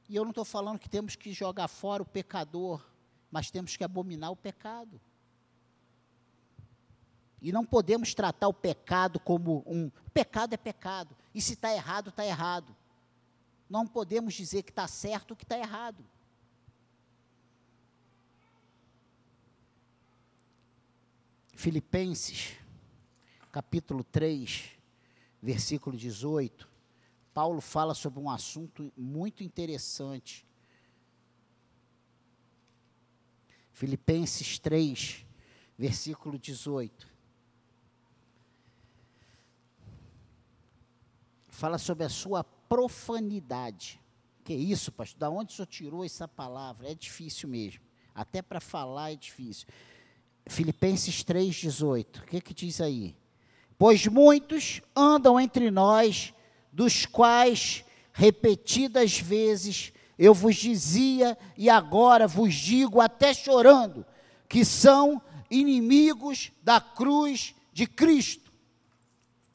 E 0.10 0.16
eu 0.16 0.24
não 0.24 0.32
estou 0.32 0.46
falando 0.46 0.80
que 0.80 0.90
temos 0.90 1.16
que 1.16 1.34
jogar 1.34 1.68
fora 1.68 2.02
o 2.02 2.06
pecador, 2.06 2.86
mas 3.30 3.52
temos 3.52 3.76
que 3.76 3.84
abominar 3.84 4.32
o 4.32 4.36
pecado. 4.36 5.00
E 7.42 7.52
não 7.52 7.66
podemos 7.66 8.14
tratar 8.14 8.48
o 8.48 8.54
pecado 8.54 9.20
como 9.20 9.64
um. 9.68 9.92
Pecado 10.14 10.54
é 10.54 10.58
pecado. 10.58 11.16
E 11.36 11.42
se 11.42 11.54
está 11.54 11.74
errado, 11.74 12.10
está 12.10 12.26
errado. 12.26 12.76
Não 13.70 13.86
podemos 13.86 14.34
dizer 14.34 14.64
que 14.64 14.72
está 14.72 14.88
certo 14.88 15.32
ou 15.32 15.38
que 15.38 15.44
está 15.44 15.58
errado. 15.58 16.04
Filipenses, 21.54 22.56
capítulo 23.52 24.04
3, 24.04 24.72
versículo 25.42 25.98
18. 25.98 26.67
Paulo 27.38 27.62
fala 27.62 27.94
sobre 27.94 28.20
um 28.20 28.32
assunto 28.32 28.92
muito 28.98 29.44
interessante. 29.44 30.44
Filipenses 33.72 34.58
3, 34.58 35.24
versículo 35.78 36.40
18. 36.40 37.08
Fala 41.50 41.78
sobre 41.78 42.06
a 42.06 42.10
sua 42.10 42.44
profanidade. 42.44 44.02
Que 44.44 44.56
isso, 44.56 44.92
pastor? 44.92 45.20
Da 45.20 45.30
onde 45.30 45.54
o 45.54 45.56
senhor 45.56 45.68
tirou 45.68 46.04
essa 46.04 46.28
palavra? 46.28 46.90
É 46.90 46.96
difícil 46.96 47.48
mesmo. 47.48 47.84
Até 48.16 48.42
para 48.42 48.60
falar 48.60 49.12
é 49.12 49.16
difícil. 49.16 49.68
Filipenses 50.48 51.24
3,18. 51.24 52.24
O 52.24 52.26
que, 52.26 52.42
que 52.42 52.54
diz 52.56 52.82
aí? 52.82 53.16
Pois 53.78 54.08
muitos 54.08 54.82
andam 54.96 55.40
entre 55.40 55.70
nós 55.70 56.34
dos 56.78 57.08
quais 57.08 57.84
repetidas 58.14 59.18
vezes 59.18 59.92
eu 60.16 60.32
vos 60.32 60.56
dizia 60.56 61.36
e 61.58 61.72
agora 61.72 62.28
vos 62.28 62.54
digo, 62.54 63.02
até 63.02 63.34
chorando, 63.34 64.06
que 64.48 64.64
são 64.64 65.20
inimigos 65.50 66.52
da 66.62 66.80
cruz 66.80 67.56
de 67.74 67.88
Cristo. 67.88 68.54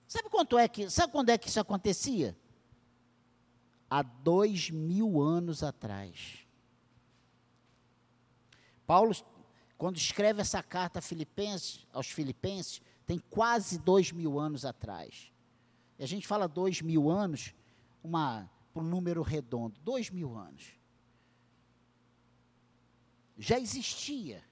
Sabe 0.09 0.29
quanto 0.31 0.59
é 0.59 0.67
que? 0.67 0.91
Sabe 0.91 1.13
quando 1.13 1.29
é 1.31 1.39
que 1.39 1.49
isso 1.49 1.61
acontecia? 1.61 2.37
Há 3.89 4.03
dois 4.03 4.69
mil 4.69 5.23
anos 5.23 5.63
atrás. 5.63 6.41
Paulo, 8.85 9.15
quando 9.79 9.97
escreve 9.97 10.41
essa 10.41 10.61
carta 10.61 11.01
Filipenses, 11.01 11.87
aos 11.93 12.09
Filipenses, 12.09 12.83
tem 13.07 13.21
quase 13.31 13.79
dois 13.79 14.11
mil 14.11 14.41
anos 14.41 14.65
atrás. 14.65 15.32
A 16.03 16.07
gente 16.07 16.27
fala 16.27 16.49
dois 16.49 16.83
mil 16.83 17.09
anos, 17.09 17.55
uma, 18.03 18.51
um 18.75 18.83
número 18.83 19.23
redondo, 19.23 19.79
dois 19.83 20.11
mil 20.11 20.35
anos. 20.37 20.73
Já 23.39 23.59
existia, 23.59 24.43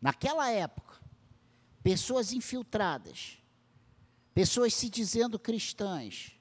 naquela 0.00 0.48
época, 0.50 1.00
pessoas 1.82 2.32
infiltradas, 2.32 3.42
pessoas 4.32 4.72
se 4.72 4.88
dizendo 4.88 5.36
cristãs, 5.36 6.38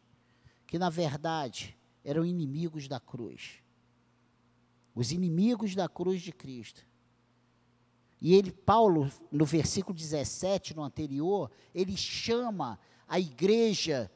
que 0.67 0.77
na 0.77 0.89
verdade 0.91 1.75
eram 2.03 2.23
inimigos 2.23 2.87
da 2.87 2.99
cruz. 2.99 3.61
Os 4.93 5.11
inimigos 5.11 5.73
da 5.73 5.89
cruz 5.89 6.21
de 6.21 6.31
Cristo. 6.31 6.85
E 8.21 8.35
ele, 8.35 8.51
Paulo, 8.51 9.11
no 9.31 9.45
versículo 9.45 9.97
17, 9.97 10.75
no 10.75 10.83
anterior, 10.83 11.51
ele 11.73 11.97
chama 11.97 12.79
a 13.07 13.19
igreja 13.19 14.09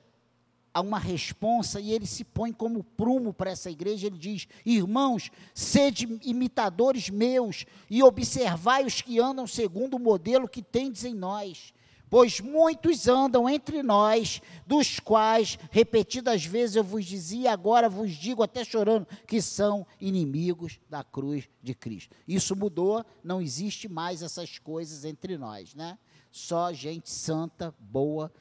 a 0.78 0.82
uma 0.82 1.00
responsa 1.00 1.80
e 1.80 1.92
ele 1.92 2.06
se 2.06 2.24
põe 2.24 2.54
como 2.54 2.84
prumo 2.84 3.34
para 3.34 3.50
essa 3.50 3.72
igreja. 3.72 4.06
Ele 4.06 4.18
diz: 4.18 4.48
Irmãos, 4.64 5.32
sede 5.52 6.20
imitadores 6.24 7.10
meus 7.10 7.66
e 7.90 8.04
observai 8.04 8.86
os 8.86 9.02
que 9.02 9.20
andam 9.20 9.48
segundo 9.48 9.96
o 9.96 10.00
modelo 10.00 10.48
que 10.48 10.62
tendes 10.62 11.04
em 11.04 11.16
nós. 11.16 11.74
Pois 12.10 12.40
muitos 12.40 13.08
andam 13.08 13.50
entre 13.50 13.84
nós, 13.84 14.40
dos 14.66 15.00
quais, 15.00 15.58
repetidas 15.72 16.46
vezes 16.46 16.76
eu 16.76 16.84
vos 16.84 17.04
dizia, 17.06 17.52
agora 17.52 17.90
vos 17.90 18.12
digo 18.12 18.44
até 18.44 18.64
chorando, 18.64 19.06
que 19.26 19.42
são 19.42 19.86
inimigos 20.00 20.80
da 20.90 21.04
cruz 21.04 21.50
de 21.62 21.74
Cristo. 21.74 22.16
Isso 22.26 22.56
mudou, 22.56 23.04
não 23.24 23.42
existe 23.42 23.90
mais 23.90 24.22
essas 24.22 24.58
coisas 24.58 25.04
entre 25.04 25.38
nós, 25.38 25.76
né? 25.76 25.98
Só 26.32 26.72
gente 26.72 27.10
santa, 27.10 27.76
boa, 27.80 28.32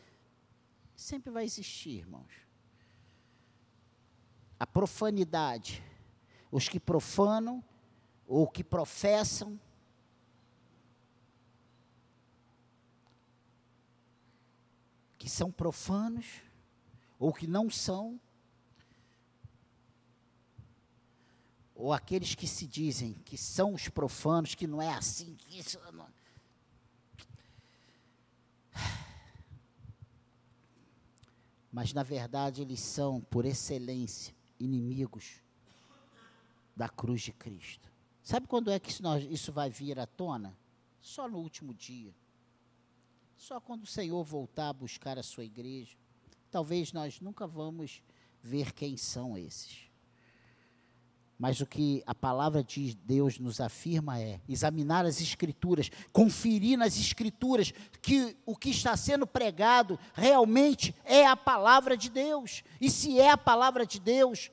Sempre 0.96 1.30
vai 1.30 1.44
existir, 1.44 1.98
irmãos. 1.98 2.32
A 4.58 4.66
profanidade. 4.66 5.84
Os 6.50 6.68
que 6.68 6.80
profanam 6.80 7.62
ou 8.26 8.48
que 8.48 8.64
professam 8.64 9.60
que 15.18 15.28
são 15.28 15.52
profanos 15.52 16.24
ou 17.18 17.32
que 17.32 17.46
não 17.46 17.70
são, 17.70 18.20
ou 21.74 21.92
aqueles 21.92 22.34
que 22.34 22.46
se 22.46 22.66
dizem 22.66 23.14
que 23.24 23.36
são 23.36 23.74
os 23.74 23.88
profanos, 23.88 24.54
que 24.54 24.66
não 24.66 24.80
é 24.80 24.92
assim, 24.94 25.34
que 25.34 25.58
isso 25.58 25.78
não... 25.92 26.06
Mas 31.76 31.92
na 31.92 32.02
verdade 32.02 32.62
eles 32.62 32.80
são, 32.80 33.20
por 33.20 33.44
excelência, 33.44 34.34
inimigos 34.58 35.42
da 36.74 36.88
cruz 36.88 37.20
de 37.20 37.32
Cristo. 37.32 37.92
Sabe 38.22 38.46
quando 38.46 38.70
é 38.70 38.80
que 38.80 38.88
isso, 38.88 39.02
nós, 39.02 39.22
isso 39.24 39.52
vai 39.52 39.68
vir 39.68 40.00
à 40.00 40.06
tona? 40.06 40.56
Só 41.02 41.28
no 41.28 41.36
último 41.36 41.74
dia. 41.74 42.14
Só 43.36 43.60
quando 43.60 43.82
o 43.82 43.86
Senhor 43.86 44.24
voltar 44.24 44.70
a 44.70 44.72
buscar 44.72 45.18
a 45.18 45.22
sua 45.22 45.44
igreja. 45.44 45.98
Talvez 46.50 46.94
nós 46.94 47.20
nunca 47.20 47.46
vamos 47.46 48.02
ver 48.42 48.72
quem 48.72 48.96
são 48.96 49.36
esses. 49.36 49.85
Mas 51.38 51.60
o 51.60 51.66
que 51.66 52.02
a 52.06 52.14
palavra 52.14 52.64
de 52.64 52.94
Deus 52.94 53.38
nos 53.38 53.60
afirma 53.60 54.18
é 54.18 54.40
examinar 54.48 55.04
as 55.04 55.20
Escrituras, 55.20 55.90
conferir 56.10 56.78
nas 56.78 56.98
Escrituras 56.98 57.72
que 58.00 58.34
o 58.46 58.56
que 58.56 58.70
está 58.70 58.96
sendo 58.96 59.26
pregado 59.26 59.98
realmente 60.14 60.94
é 61.04 61.26
a 61.26 61.36
palavra 61.36 61.94
de 61.94 62.08
Deus. 62.08 62.64
E 62.80 62.90
se 62.90 63.20
é 63.20 63.30
a 63.30 63.36
palavra 63.36 63.84
de 63.84 64.00
Deus, 64.00 64.50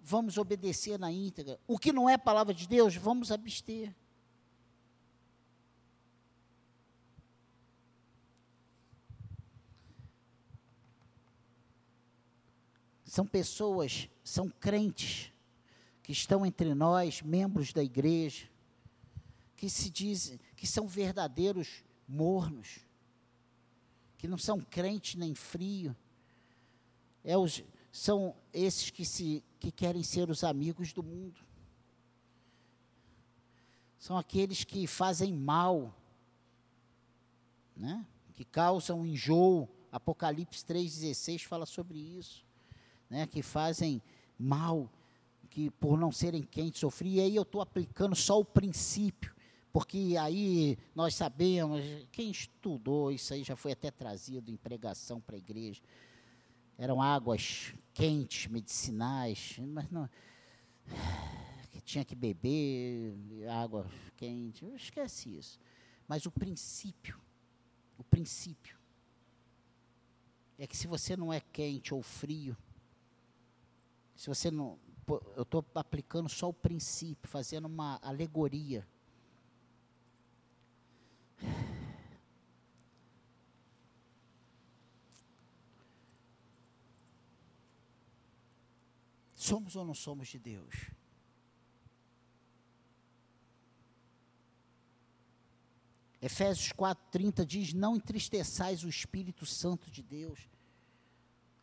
vamos 0.00 0.36
obedecer 0.36 0.98
na 0.98 1.12
íntegra. 1.12 1.60
O 1.64 1.78
que 1.78 1.92
não 1.92 2.10
é 2.10 2.18
palavra 2.18 2.52
de 2.52 2.66
Deus, 2.66 2.96
vamos 2.96 3.30
abster. 3.30 3.94
São 13.04 13.24
pessoas, 13.24 14.08
são 14.24 14.48
crentes 14.48 15.32
que 16.06 16.12
estão 16.12 16.46
entre 16.46 16.72
nós, 16.72 17.20
membros 17.20 17.72
da 17.72 17.82
igreja, 17.82 18.48
que 19.56 19.68
se 19.68 19.90
dizem 19.90 20.38
que 20.54 20.64
são 20.64 20.86
verdadeiros 20.86 21.82
mornos, 22.06 22.78
que 24.16 24.28
não 24.28 24.38
são 24.38 24.60
crentes 24.60 25.16
nem 25.16 25.34
frio. 25.34 25.96
É 27.24 27.36
os, 27.36 27.60
são 27.90 28.36
esses 28.52 28.88
que, 28.88 29.04
se, 29.04 29.42
que 29.58 29.72
querem 29.72 30.04
ser 30.04 30.30
os 30.30 30.44
amigos 30.44 30.92
do 30.92 31.02
mundo. 31.02 31.40
São 33.98 34.16
aqueles 34.16 34.62
que 34.62 34.86
fazem 34.86 35.32
mal, 35.32 35.92
né? 37.76 38.06
que 38.36 38.44
causam 38.44 39.04
enjoo. 39.04 39.68
Apocalipse 39.90 40.64
3,16 40.64 41.42
fala 41.48 41.66
sobre 41.66 41.98
isso 41.98 42.46
né, 43.10 43.26
que 43.26 43.42
fazem 43.42 44.00
mal, 44.38 44.88
que 45.56 45.70
por 45.70 45.96
não 45.96 46.12
serem 46.12 46.42
quentes 46.42 46.80
sofrem. 46.80 47.14
E 47.14 47.20
aí 47.22 47.34
eu 47.34 47.40
estou 47.40 47.62
aplicando 47.62 48.14
só 48.14 48.38
o 48.38 48.44
princípio, 48.44 49.34
porque 49.72 50.14
aí 50.20 50.76
nós 50.94 51.14
sabemos, 51.14 51.82
quem 52.12 52.30
estudou 52.30 53.10
isso 53.10 53.32
aí 53.32 53.42
já 53.42 53.56
foi 53.56 53.72
até 53.72 53.90
trazido 53.90 54.50
em 54.50 54.56
pregação 54.58 55.18
para 55.18 55.34
a 55.34 55.38
igreja. 55.38 55.80
Eram 56.76 57.00
águas 57.00 57.72
quentes, 57.94 58.48
medicinais, 58.48 59.56
mas 59.60 59.90
não 59.90 60.06
que 61.72 61.80
tinha 61.80 62.04
que 62.04 62.14
beber 62.14 63.16
água 63.48 63.90
quente. 64.14 64.66
Esquece 64.74 65.38
isso. 65.38 65.58
Mas 66.06 66.26
o 66.26 66.30
princípio, 66.30 67.18
o 67.96 68.04
princípio 68.04 68.78
é 70.58 70.66
que 70.66 70.76
se 70.76 70.86
você 70.86 71.16
não 71.16 71.32
é 71.32 71.40
quente 71.40 71.94
ou 71.94 72.02
frio, 72.02 72.54
se 74.14 74.28
você 74.28 74.50
não. 74.50 74.78
Eu 75.08 75.42
estou 75.42 75.64
aplicando 75.74 76.28
só 76.28 76.48
o 76.48 76.52
princípio, 76.52 77.28
fazendo 77.28 77.66
uma 77.66 78.00
alegoria. 78.02 78.86
Somos 89.34 89.76
ou 89.76 89.84
não 89.84 89.94
somos 89.94 90.26
de 90.26 90.40
Deus? 90.40 90.90
Efésios 96.20 96.72
4,30 96.72 97.44
diz: 97.44 97.72
Não 97.72 97.94
entristeçais 97.94 98.82
o 98.82 98.88
Espírito 98.88 99.46
Santo 99.46 99.88
de 99.88 100.02
Deus. 100.02 100.48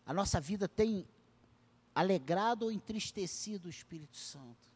A 0.06 0.13
nossa 0.13 0.39
vida 0.39 0.69
tem 0.69 1.06
alegrado 1.93 2.63
ou 2.63 2.71
entristecido 2.71 3.67
o 3.67 3.69
Espírito 3.69 4.17
Santo? 4.17 4.69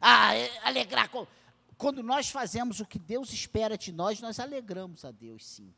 Ah, 0.00 0.34
é, 0.34 0.58
alegrar. 0.66 1.10
Quando 1.76 2.02
nós 2.02 2.30
fazemos 2.30 2.80
o 2.80 2.86
que 2.86 2.98
Deus 2.98 3.32
espera 3.32 3.76
de 3.76 3.92
nós, 3.92 4.20
nós 4.20 4.38
alegramos 4.38 5.04
a 5.04 5.10
Deus, 5.10 5.44
sim. 5.44 5.74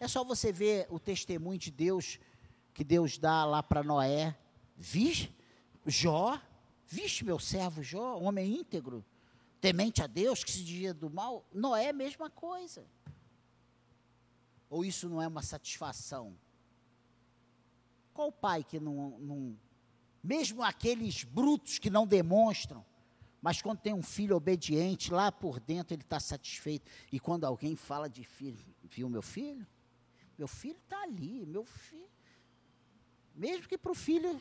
É 0.00 0.06
só 0.06 0.22
você 0.22 0.52
ver 0.52 0.86
o 0.90 0.98
testemunho 0.98 1.58
de 1.58 1.70
Deus 1.70 2.18
que 2.72 2.84
Deus 2.84 3.18
dá 3.18 3.44
lá 3.44 3.62
para 3.62 3.82
Noé. 3.82 4.36
Vixe, 4.76 5.34
Jó, 5.84 6.40
vixe 6.86 7.24
meu 7.24 7.38
servo 7.38 7.82
Jó, 7.82 8.16
homem 8.18 8.60
íntegro, 8.60 9.04
temente 9.60 10.00
a 10.00 10.06
Deus, 10.06 10.44
que 10.44 10.52
se 10.52 10.62
dizia 10.62 10.94
do 10.94 11.10
mal. 11.10 11.44
Noé, 11.52 11.92
mesma 11.92 12.30
coisa. 12.30 12.86
Ou 14.70 14.84
isso 14.84 15.08
não 15.08 15.20
é 15.20 15.26
uma 15.26 15.42
satisfação? 15.42 16.36
Qual 18.12 18.30
pai 18.30 18.64
que 18.64 18.78
não, 18.78 19.18
não. 19.18 19.56
Mesmo 20.22 20.62
aqueles 20.62 21.24
brutos 21.24 21.78
que 21.78 21.88
não 21.88 22.06
demonstram, 22.06 22.84
mas 23.40 23.62
quando 23.62 23.78
tem 23.78 23.94
um 23.94 24.02
filho 24.02 24.36
obediente, 24.36 25.12
lá 25.12 25.30
por 25.30 25.60
dentro 25.60 25.94
ele 25.94 26.02
está 26.02 26.18
satisfeito. 26.18 26.90
E 27.12 27.20
quando 27.20 27.44
alguém 27.44 27.76
fala 27.76 28.08
de 28.08 28.24
filho, 28.24 28.58
viu 28.82 29.08
meu 29.08 29.22
filho? 29.22 29.66
Meu 30.36 30.48
filho 30.48 30.78
está 30.78 31.02
ali, 31.02 31.46
meu 31.46 31.64
filho. 31.64 32.08
Mesmo 33.34 33.68
que 33.68 33.78
para 33.78 33.92
o 33.92 33.94
filho, 33.94 34.40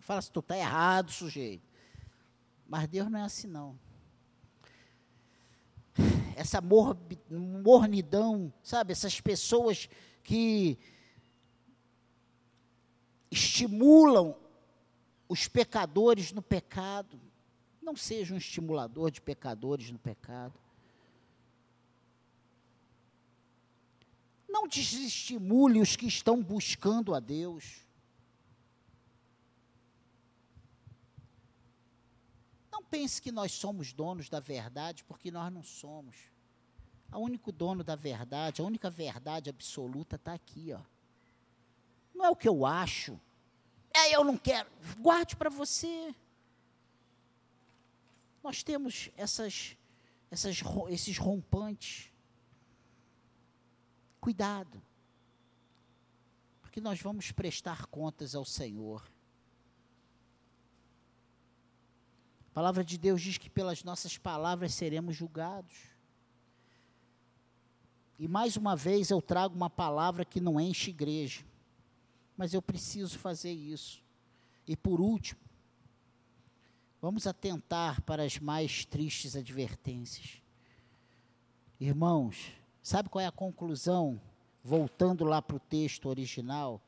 fala 0.00 0.18
assim, 0.18 0.32
tu 0.32 0.40
está 0.40 0.56
errado, 0.56 1.12
sujeito. 1.12 1.70
Mas 2.66 2.88
Deus 2.88 3.10
não 3.10 3.18
é 3.18 3.22
assim 3.22 3.46
não 3.46 3.78
essa 6.36 6.60
mornidão, 7.30 8.52
sabe? 8.62 8.92
Essas 8.92 9.20
pessoas 9.20 9.88
que 10.22 10.78
estimulam 13.30 14.36
os 15.28 15.48
pecadores 15.48 16.32
no 16.32 16.42
pecado. 16.42 17.20
Não 17.80 17.96
seja 17.96 18.34
um 18.34 18.36
estimulador 18.36 19.10
de 19.10 19.20
pecadores 19.20 19.90
no 19.90 19.98
pecado. 19.98 20.58
Não 24.48 24.68
desestimule 24.68 25.80
os 25.80 25.96
que 25.96 26.06
estão 26.06 26.42
buscando 26.42 27.14
a 27.14 27.20
Deus. 27.20 27.81
Pense 32.92 33.22
que 33.22 33.32
nós 33.32 33.52
somos 33.52 33.90
donos 33.94 34.28
da 34.28 34.38
verdade, 34.38 35.02
porque 35.04 35.30
nós 35.30 35.50
não 35.50 35.62
somos. 35.62 36.14
O 37.10 37.20
único 37.20 37.50
dono 37.50 37.82
da 37.82 37.96
verdade, 37.96 38.60
a 38.60 38.64
única 38.64 38.90
verdade 38.90 39.48
absoluta 39.48 40.16
está 40.16 40.34
aqui, 40.34 40.74
ó. 40.74 40.80
Não 42.14 42.26
é 42.26 42.28
o 42.28 42.36
que 42.36 42.46
eu 42.46 42.66
acho. 42.66 43.18
É, 43.94 44.14
eu 44.14 44.22
não 44.22 44.36
quero. 44.36 44.70
Guarde 45.00 45.36
para 45.36 45.48
você. 45.48 46.14
Nós 48.42 48.62
temos 48.62 49.10
essas, 49.16 49.74
essas, 50.30 50.62
esses 50.90 51.16
rompantes. 51.16 52.12
Cuidado. 54.20 54.82
Porque 56.60 56.80
nós 56.80 57.00
vamos 57.00 57.32
prestar 57.32 57.86
contas 57.86 58.34
ao 58.34 58.44
Senhor. 58.44 59.10
A 62.52 62.54
palavra 62.54 62.84
de 62.84 62.98
Deus 62.98 63.22
diz 63.22 63.38
que 63.38 63.48
pelas 63.48 63.82
nossas 63.82 64.18
palavras 64.18 64.74
seremos 64.74 65.16
julgados. 65.16 65.72
E 68.18 68.28
mais 68.28 68.58
uma 68.58 68.76
vez 68.76 69.08
eu 69.08 69.22
trago 69.22 69.56
uma 69.56 69.70
palavra 69.70 70.22
que 70.22 70.38
não 70.38 70.60
enche 70.60 70.90
igreja, 70.90 71.46
mas 72.36 72.52
eu 72.52 72.60
preciso 72.60 73.18
fazer 73.18 73.52
isso. 73.52 74.02
E 74.68 74.76
por 74.76 75.00
último, 75.00 75.40
vamos 77.00 77.26
atentar 77.26 78.02
para 78.02 78.22
as 78.22 78.38
mais 78.38 78.84
tristes 78.84 79.34
advertências. 79.34 80.42
Irmãos, 81.80 82.52
sabe 82.82 83.08
qual 83.08 83.22
é 83.22 83.26
a 83.26 83.32
conclusão? 83.32 84.20
Voltando 84.62 85.24
lá 85.24 85.40
para 85.40 85.56
o 85.56 85.58
texto 85.58 86.06
original 86.06 86.82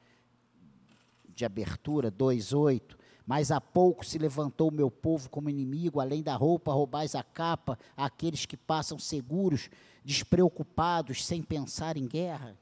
de 1.26 1.46
abertura 1.46 2.10
2:8, 2.10 2.98
mas 3.26 3.50
há 3.50 3.60
pouco 3.60 4.04
se 4.04 4.18
levantou 4.18 4.68
o 4.68 4.74
meu 4.74 4.90
povo 4.90 5.30
como 5.30 5.48
inimigo, 5.48 6.00
além 6.00 6.22
da 6.22 6.36
roupa, 6.36 6.72
roubais 6.72 7.14
a 7.14 7.22
capa 7.22 7.78
àqueles 7.96 8.44
que 8.44 8.56
passam 8.56 8.98
seguros, 8.98 9.70
despreocupados, 10.04 11.24
sem 11.24 11.42
pensar 11.42 11.96
em 11.96 12.06
guerra. 12.06 12.58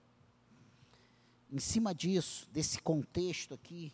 Em 1.51 1.59
cima 1.59 1.95
disso, 1.95 2.49
desse 2.53 2.81
contexto 2.81 3.55
aqui, 3.55 3.93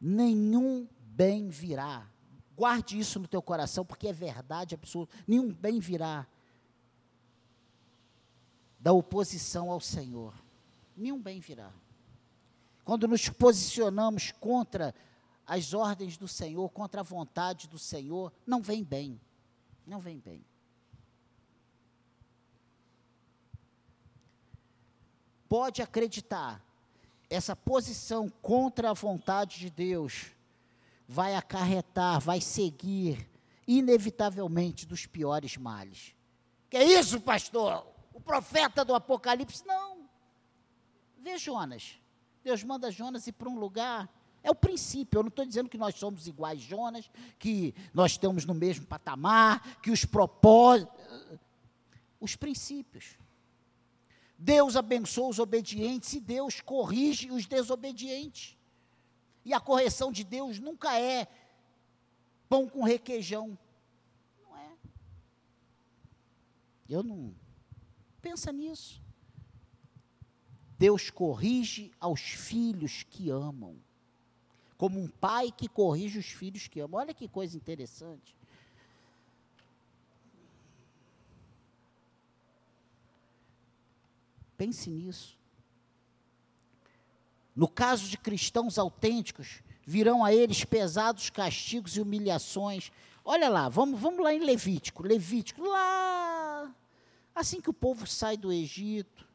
nenhum 0.00 0.88
bem 1.00 1.48
virá. 1.48 2.06
Guarde 2.56 2.98
isso 2.98 3.20
no 3.20 3.28
teu 3.28 3.40
coração, 3.40 3.84
porque 3.84 4.08
é 4.08 4.12
verdade 4.12 4.74
absoluta. 4.74 5.16
Nenhum 5.26 5.52
bem 5.52 5.78
virá 5.78 6.26
da 8.80 8.92
oposição 8.92 9.70
ao 9.70 9.80
Senhor. 9.80 10.34
Nenhum 10.96 11.20
bem 11.22 11.38
virá. 11.38 11.72
Quando 12.88 13.06
nos 13.06 13.28
posicionamos 13.28 14.32
contra 14.40 14.94
as 15.46 15.74
ordens 15.74 16.16
do 16.16 16.26
Senhor, 16.26 16.70
contra 16.70 17.02
a 17.02 17.04
vontade 17.04 17.68
do 17.68 17.78
Senhor, 17.78 18.32
não 18.46 18.62
vem 18.62 18.82
bem. 18.82 19.20
Não 19.86 20.00
vem 20.00 20.18
bem. 20.18 20.42
Pode 25.46 25.82
acreditar, 25.82 26.64
essa 27.28 27.54
posição 27.54 28.30
contra 28.40 28.88
a 28.88 28.94
vontade 28.94 29.58
de 29.58 29.68
Deus 29.68 30.32
vai 31.06 31.34
acarretar, 31.36 32.18
vai 32.18 32.40
seguir, 32.40 33.28
inevitavelmente, 33.66 34.86
dos 34.86 35.04
piores 35.04 35.58
males. 35.58 36.14
Que 36.70 36.82
isso, 36.82 37.20
pastor? 37.20 37.86
O 38.14 38.20
profeta 38.22 38.82
do 38.82 38.94
Apocalipse? 38.94 39.62
Não. 39.66 40.08
Vê 41.18 41.36
Jonas. 41.36 41.98
Deus 42.48 42.64
manda 42.64 42.90
Jonas 42.90 43.26
ir 43.26 43.32
para 43.32 43.46
um 43.46 43.58
lugar. 43.58 44.08
É 44.42 44.50
o 44.50 44.54
princípio. 44.54 45.18
Eu 45.18 45.22
não 45.22 45.28
estou 45.28 45.44
dizendo 45.44 45.68
que 45.68 45.76
nós 45.76 45.94
somos 45.96 46.26
iguais 46.26 46.62
Jonas, 46.62 47.10
que 47.38 47.74
nós 47.92 48.12
estamos 48.12 48.46
no 48.46 48.54
mesmo 48.54 48.86
patamar, 48.86 49.78
que 49.82 49.90
os 49.90 50.06
propósitos. 50.06 50.94
Os 52.18 52.34
princípios. 52.36 53.18
Deus 54.38 54.76
abençoa 54.76 55.28
os 55.28 55.38
obedientes 55.38 56.14
e 56.14 56.20
Deus 56.20 56.62
corrige 56.62 57.30
os 57.30 57.44
desobedientes. 57.44 58.56
E 59.44 59.52
a 59.52 59.60
correção 59.60 60.10
de 60.10 60.24
Deus 60.24 60.58
nunca 60.58 60.98
é 60.98 61.28
pão 62.48 62.66
com 62.66 62.82
requeijão. 62.82 63.58
Não 64.42 64.56
é. 64.56 64.72
Eu 66.88 67.02
não. 67.02 67.34
Pensa 68.22 68.50
nisso. 68.50 69.02
Deus 70.78 71.10
corrige 71.10 71.92
aos 71.98 72.20
filhos 72.20 73.04
que 73.10 73.30
amam. 73.30 73.76
Como 74.76 75.00
um 75.00 75.08
pai 75.08 75.50
que 75.50 75.68
corrige 75.68 76.18
os 76.18 76.26
filhos 76.26 76.68
que 76.68 76.78
amam. 76.78 77.00
Olha 77.00 77.12
que 77.12 77.26
coisa 77.26 77.56
interessante. 77.56 78.36
Pense 84.56 84.88
nisso. 84.88 85.36
No 87.54 87.68
caso 87.68 88.08
de 88.08 88.16
cristãos 88.16 88.78
autênticos, 88.78 89.62
virão 89.84 90.24
a 90.24 90.32
eles 90.32 90.64
pesados 90.64 91.28
castigos 91.28 91.96
e 91.96 92.00
humilhações. 92.00 92.92
Olha 93.24 93.48
lá, 93.48 93.68
vamos, 93.68 94.00
vamos 94.00 94.22
lá 94.22 94.32
em 94.32 94.44
Levítico. 94.44 95.02
Levítico, 95.02 95.62
lá. 95.62 96.74
Assim 97.34 97.60
que 97.60 97.70
o 97.70 97.74
povo 97.74 98.06
sai 98.06 98.36
do 98.36 98.52
Egito, 98.52 99.27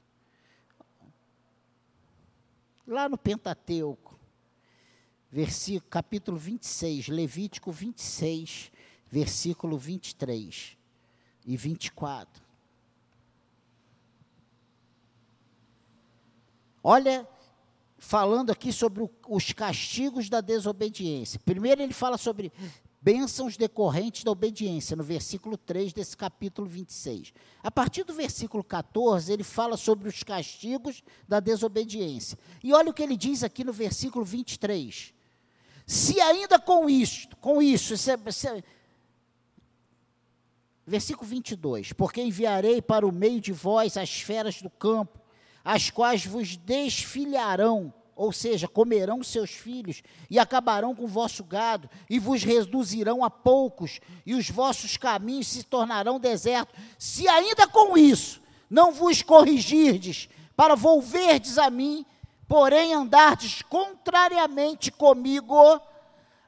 lá 2.88 3.08
no 3.08 3.18
Pentateuco, 3.18 4.20
versículo, 5.32 5.90
capítulo 5.90 6.38
26, 6.38 7.08
Levítico 7.08 7.72
26, 7.72 8.72
versículo 9.10 9.78
23 9.78 10.78
e 11.46 11.58
24. 11.58 12.44
Olha, 16.84 17.28
falando 17.98 18.52
aqui 18.52 18.74
sobre 18.74 19.10
os 19.28 19.54
castigos 19.54 20.30
da 20.30 20.42
desobediência. 20.42 21.40
Primeiro 21.46 21.82
ele 21.82 21.94
fala 21.94 22.18
sobre 22.18 22.52
bênçãos 23.04 23.58
decorrentes 23.58 24.24
da 24.24 24.32
obediência, 24.32 24.96
no 24.96 25.04
versículo 25.04 25.58
3 25.58 25.92
desse 25.92 26.16
capítulo 26.16 26.66
26. 26.66 27.34
A 27.62 27.70
partir 27.70 28.06
do 28.06 28.14
versículo 28.14 28.64
14, 28.64 29.34
ele 29.34 29.44
fala 29.44 29.76
sobre 29.76 30.08
os 30.08 30.24
castigos 30.24 31.04
da 31.28 31.42
desobediência. 31.42 32.40
E 32.64 32.72
olha 32.74 32.92
o 32.92 32.94
que 32.94 33.04
ele 33.04 33.18
diz 33.18 33.44
aqui 33.44 33.66
no 33.66 33.74
versículo 33.74 34.24
23. 34.24 35.14
Se 35.86 36.22
ainda 36.22 36.58
com 36.58 36.90
isto, 36.90 37.36
com 37.36 37.62
isso, 37.62 37.98
se, 37.98 38.18
se, 38.32 38.64
versículo 40.88 41.28
22, 41.28 41.92
porque 41.92 42.22
enviarei 42.22 42.82
para 42.82 43.06
o 43.06 43.12
meio 43.12 43.42
de 43.42 43.52
vós 43.52 43.98
as 43.98 44.22
feras 44.22 44.62
do 44.62 44.70
campo, 44.70 45.20
as 45.62 45.90
quais 45.90 46.26
vos 46.26 46.56
desfilharão 46.56 47.94
ou 48.16 48.32
seja, 48.32 48.68
comerão 48.68 49.24
seus 49.24 49.52
filhos 49.52 50.04
e 50.30 50.38
acabarão 50.38 50.94
com 50.94 51.06
o 51.06 51.08
vosso 51.08 51.44
gado 51.44 51.90
e 52.10 52.20
vos 52.20 52.44
reduzirão 52.44 53.24
a 53.24 53.30
poucos 53.30 54.00
e 54.26 54.36
os 54.36 54.50
vossos 54.50 54.98
caminhos 54.98 55.48
se 55.48 55.64
tornarão 55.64 56.20
desertos. 56.20 56.80
Se 56.98 57.28
ainda 57.28 57.68
com 57.68 57.98
isso 57.98 58.42
não 58.70 58.92
vos 58.92 59.22
corrigirdes 59.22 60.30
para 60.56 60.76
volverdes 60.76 61.58
a 61.58 61.70
mim, 61.70 62.06
porém 62.48 62.94
andardes 62.94 63.62
contrariamente 63.64 64.92
comigo, 64.92 65.82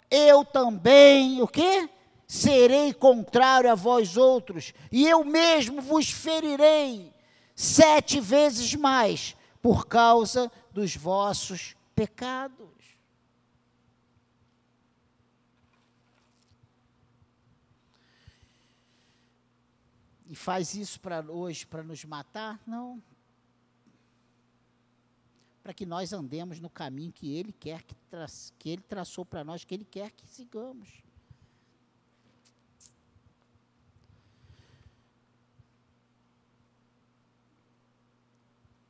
eu 0.09 0.45
também, 0.45 1.41
o 1.41 1.47
quê? 1.47 1.89
Serei 2.27 2.93
contrário 2.93 3.71
a 3.71 3.75
vós 3.75 4.17
outros, 4.17 4.73
e 4.91 5.07
eu 5.07 5.23
mesmo 5.23 5.81
vos 5.81 6.09
ferirei 6.09 7.13
sete 7.55 8.19
vezes 8.19 8.73
mais 8.75 9.35
por 9.65 9.87
causa 9.87 10.51
dos 10.71 10.95
vossos 10.95 11.75
pecados. 11.95 12.69
E 20.27 20.35
faz 20.35 20.75
isso 20.75 20.99
para 20.99 21.19
hoje 21.31 21.65
para 21.65 21.81
nos 21.81 22.05
matar? 22.05 22.61
Não. 22.67 23.01
Para 25.63 25.73
que 25.73 25.83
nós 25.83 26.13
andemos 26.13 26.59
no 26.59 26.69
caminho 26.69 27.11
que 27.11 27.35
Ele 27.35 27.51
quer 27.51 27.81
que, 27.81 27.95
tra 27.95 28.27
que 28.59 28.69
Ele 28.69 28.83
traçou 28.83 29.25
para 29.25 29.43
nós, 29.43 29.63
que 29.63 29.73
Ele 29.73 29.85
quer 29.85 30.11
que 30.11 30.27
sigamos. 30.27 31.04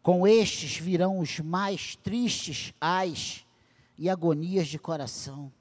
Com 0.06 0.28
estes 0.28 0.78
virão 0.78 1.18
os 1.18 1.40
mais 1.40 1.96
tristes 1.96 2.72
ais 2.80 3.44
e 3.98 4.08
agonias 4.08 4.68
de 4.68 4.78
coração. 4.78 5.52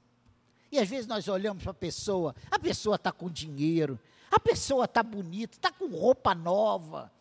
E 0.71 0.77
às 0.77 0.87
vezes 0.87 1.07
nós 1.07 1.27
olhamos 1.27 1.63
para 1.63 1.71
a 1.71 1.73
pessoa, 1.73 2.35
a 2.51 2.59
pessoa 2.59 2.95
está 2.95 3.11
com 3.11 3.27
dinheiro, 3.27 3.99
a 4.29 4.39
pessoa 4.39 4.85
está 4.85 5.01
bonita, 5.01 5.57
está 5.57 5.71
com 5.71 5.87
roupa 5.87 6.35
nova, 6.35 7.11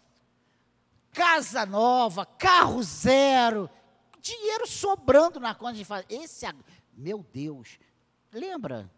casa 1.14 1.64
nova, 1.64 2.26
carro 2.26 2.82
zero, 2.82 3.70
dinheiro 4.20 4.66
sobrando 4.66 5.40
na 5.40 5.54
conta 5.54 5.78
de 5.78 5.84
fazer. 5.86 6.04
Esse, 6.10 6.44
meu 6.92 7.24
Deus, 7.32 7.78
lembra? 8.30 8.90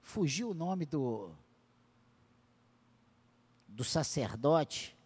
Fugiu 0.00 0.52
o 0.52 0.54
nome 0.54 0.86
do 0.86 1.30
do 3.78 3.84
sacerdote. 3.84 4.98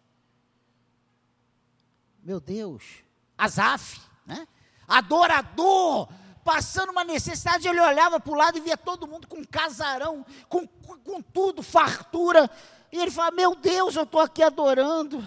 Meu 2.23 2.39
Deus, 2.39 3.03
Azaf, 3.37 4.01
né? 4.25 4.47
Adorador, 4.87 6.09
passando 6.43 6.89
uma 6.89 7.03
necessidade, 7.03 7.67
ele 7.67 7.79
olhava 7.79 8.19
para 8.19 8.33
o 8.33 8.35
lado 8.35 8.57
e 8.57 8.61
via 8.61 8.75
todo 8.75 9.07
mundo 9.07 9.27
com 9.27 9.45
casarão, 9.45 10.25
com, 10.49 10.65
com 10.65 11.21
tudo, 11.21 11.61
fartura. 11.61 12.49
E 12.91 12.97
ele 12.97 13.11
fala: 13.11 13.29
Meu 13.29 13.53
Deus, 13.53 13.95
eu 13.95 14.03
estou 14.03 14.21
aqui 14.21 14.41
adorando. 14.41 15.23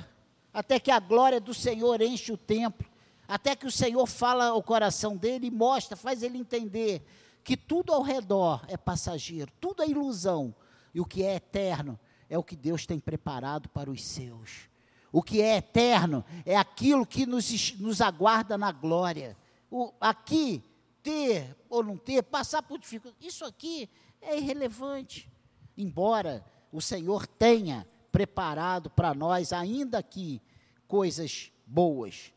Até 0.53 0.81
que 0.81 0.91
a 0.91 0.99
glória 0.99 1.41
do 1.41 1.55
Senhor 1.55 2.03
enche 2.03 2.33
o 2.33 2.37
templo. 2.37 2.85
Até 3.29 3.55
que 3.55 3.67
o 3.67 3.71
Senhor 3.71 4.07
fala 4.07 4.47
ao 4.47 4.63
coração 4.63 5.17
dele 5.17 5.47
e 5.47 5.51
mostra, 5.53 5.97
faz 5.97 6.25
ele 6.25 6.37
entender 6.37 7.07
que 7.45 7.57
tudo 7.57 7.93
ao 7.93 8.03
redor 8.03 8.65
é 8.67 8.77
passageiro, 8.77 9.53
tudo 9.61 9.85
é 9.85 9.89
ilusão. 9.89 10.53
E 10.93 11.01
o 11.01 11.05
que 11.05 11.23
é 11.23 11.37
eterno 11.37 11.97
é 12.29 12.39
o 12.39 12.43
que 12.43 12.57
Deus 12.57 12.87
tem 12.87 12.99
preparado 12.99 13.69
para 13.69 13.91
os 13.91 14.05
seus. 14.05 14.69
O 15.13 15.23
que 15.23 15.41
é 15.41 15.57
eterno 15.57 16.25
é 16.45 16.57
aquilo 16.57 17.07
que 17.07 17.25
nos, 17.25 17.79
nos 17.79 18.01
aguarda 18.01 18.59
na 18.59 18.73
glória. 18.73 19.37
O, 19.71 19.93
aqui 20.01 20.63
ter 21.03 21.57
ou 21.71 21.83
não 21.83 21.97
ter, 21.97 22.23
passar 22.23 22.63
por 22.63 22.79
dificuldade, 22.79 23.27
isso 23.27 23.45
aqui 23.45 23.89
é 24.21 24.37
irrelevante. 24.37 25.31
Embora 25.77 26.45
o 26.73 26.81
Senhor 26.81 27.27
tenha 27.27 27.87
preparado 28.11 28.91
para 28.91 29.15
nós, 29.15 29.53
ainda 29.53 29.99
aqui, 29.99 30.41
coisas 30.89 31.53
boas. 31.67 32.33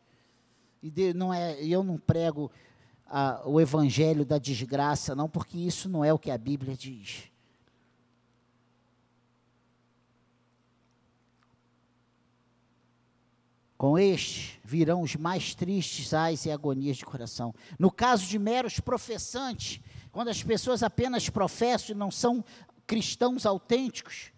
E 0.81 0.89
de, 0.89 1.13
não 1.13 1.33
é, 1.33 1.61
eu 1.63 1.83
não 1.83 1.97
prego 1.97 2.51
a, 3.05 3.41
o 3.45 3.59
evangelho 3.59 4.23
da 4.23 4.37
desgraça, 4.37 5.15
não, 5.15 5.27
porque 5.27 5.57
isso 5.57 5.89
não 5.89 6.05
é 6.05 6.13
o 6.13 6.19
que 6.19 6.31
a 6.31 6.37
Bíblia 6.37 6.75
diz. 6.75 7.23
Com 13.79 13.97
este 13.97 14.59
virão 14.61 15.01
os 15.03 15.15
mais 15.15 15.55
tristes 15.55 16.13
ais 16.13 16.45
e 16.45 16.51
agonias 16.51 16.97
de 16.97 17.05
coração. 17.05 17.55
No 17.79 17.89
caso 17.89 18.27
de 18.27 18.37
meros 18.37 18.77
professantes, 18.81 19.79
quando 20.11 20.27
as 20.27 20.43
pessoas 20.43 20.83
apenas 20.83 21.29
professam 21.29 21.95
e 21.95 21.97
não 21.97 22.11
são 22.11 22.43
cristãos 22.85 23.45
autênticos, 23.45 24.33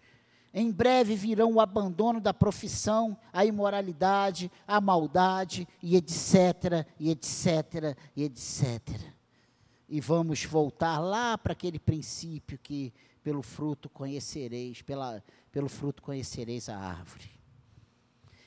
em 0.54 0.70
breve 0.70 1.16
virão 1.16 1.54
o 1.54 1.60
abandono 1.60 2.20
da 2.20 2.32
profissão, 2.32 3.18
a 3.32 3.44
imoralidade, 3.44 4.48
a 4.64 4.80
maldade, 4.80 5.66
e 5.82 5.96
etc, 5.96 6.86
e 7.00 7.10
etc, 7.10 7.98
e 8.14 8.22
etc. 8.22 8.80
E 9.88 10.00
vamos 10.00 10.44
voltar 10.44 11.00
lá 11.00 11.36
para 11.36 11.52
aquele 11.52 11.80
princípio 11.80 12.56
que 12.62 12.94
pelo 13.24 13.42
fruto 13.42 13.88
conhecereis, 13.88 14.82
pela, 14.82 15.20
pelo 15.50 15.68
fruto 15.68 16.00
conhecereis 16.00 16.68
a 16.68 16.78
árvore. 16.78 17.41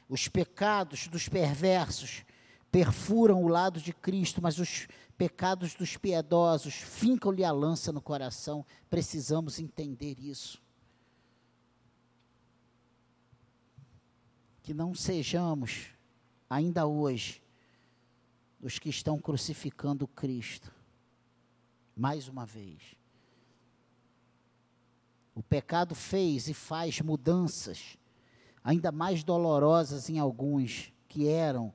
Os 0.07 0.27
pecados 0.27 1.07
dos 1.07 1.27
perversos 1.27 2.23
perfuram 2.71 3.43
o 3.43 3.47
lado 3.47 3.79
de 3.79 3.93
Cristo, 3.93 4.41
mas 4.41 4.59
os 4.59 4.87
pecados 5.17 5.73
dos 5.73 5.97
piedosos 5.97 6.75
fincam-lhe 6.75 7.43
a 7.43 7.51
lança 7.51 7.91
no 7.91 8.01
coração. 8.01 8.65
Precisamos 8.89 9.59
entender 9.59 10.19
isso. 10.19 10.63
que 14.65 14.73
não 14.73 14.95
sejamos, 14.95 15.91
ainda 16.49 16.87
hoje, 16.87 17.39
os 18.59 18.79
que 18.79 18.89
estão 18.89 19.19
crucificando 19.19 20.07
Cristo. 20.07 20.73
Mais 21.95 22.27
uma 22.27 22.47
vez. 22.47 22.95
O 25.35 25.43
pecado 25.43 25.93
fez 25.93 26.47
e 26.47 26.53
faz 26.55 26.99
mudanças, 26.99 27.95
ainda 28.65 28.91
mais 28.91 29.23
dolorosas 29.23 30.09
em 30.09 30.17
alguns 30.17 30.91
que 31.07 31.27
eram 31.27 31.71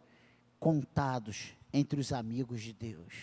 contados 0.59 1.55
entre 1.73 2.01
os 2.01 2.13
amigos 2.13 2.61
de 2.61 2.73
Deus. 2.73 3.15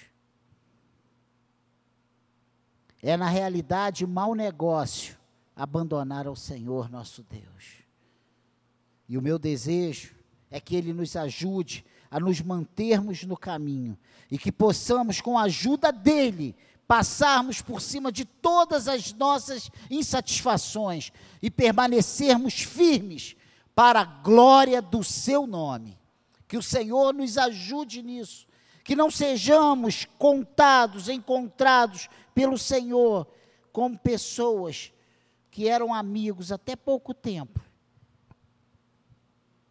É, 3.04 3.18
na 3.18 3.28
realidade, 3.28 4.08
mau 4.08 4.34
negócio 4.34 5.18
abandonar 5.54 6.28
ao 6.28 6.36
Senhor 6.36 6.90
nosso 6.90 7.24
Deus. 7.30 7.84
E 9.08 9.18
o 9.18 9.22
meu 9.22 9.38
desejo 9.38 10.16
é 10.50 10.62
que 10.62 10.74
Ele 10.74 10.94
nos 10.94 11.18
ajude 11.18 11.86
a 12.10 12.22
nos 12.22 12.40
mantermos 12.40 13.24
no 13.24 13.36
caminho 13.36 13.98
e 14.32 14.38
que 14.38 14.52
possamos, 14.52 15.20
com 15.20 15.38
a 15.38 15.44
ajuda 15.44 15.92
dEle, 15.92 16.56
passarmos 16.88 17.62
por 17.62 17.82
cima 17.82 18.14
de 18.14 18.24
todas 18.24 18.88
as 18.88 19.12
nossas 19.12 19.70
insatisfações 19.92 21.12
e 21.42 21.52
permanecermos 21.52 22.62
firmes 22.62 23.36
para 23.78 24.02
a 24.02 24.06
glória 24.06 24.82
do 24.82 25.04
Seu 25.04 25.46
nome. 25.46 25.96
Que 26.48 26.58
o 26.58 26.64
Senhor 26.64 27.14
nos 27.14 27.38
ajude 27.38 28.02
nisso. 28.02 28.48
Que 28.84 28.96
não 28.96 29.12
sejamos 29.12 30.08
contados, 30.18 31.08
encontrados 31.08 32.10
pelo 32.34 32.58
Senhor 32.58 33.28
como 33.72 33.96
pessoas 33.96 34.92
que 35.52 35.70
eram 35.70 35.94
amigos 35.94 36.52
até 36.52 36.76
pouco 36.76 37.14
tempo 37.14 37.68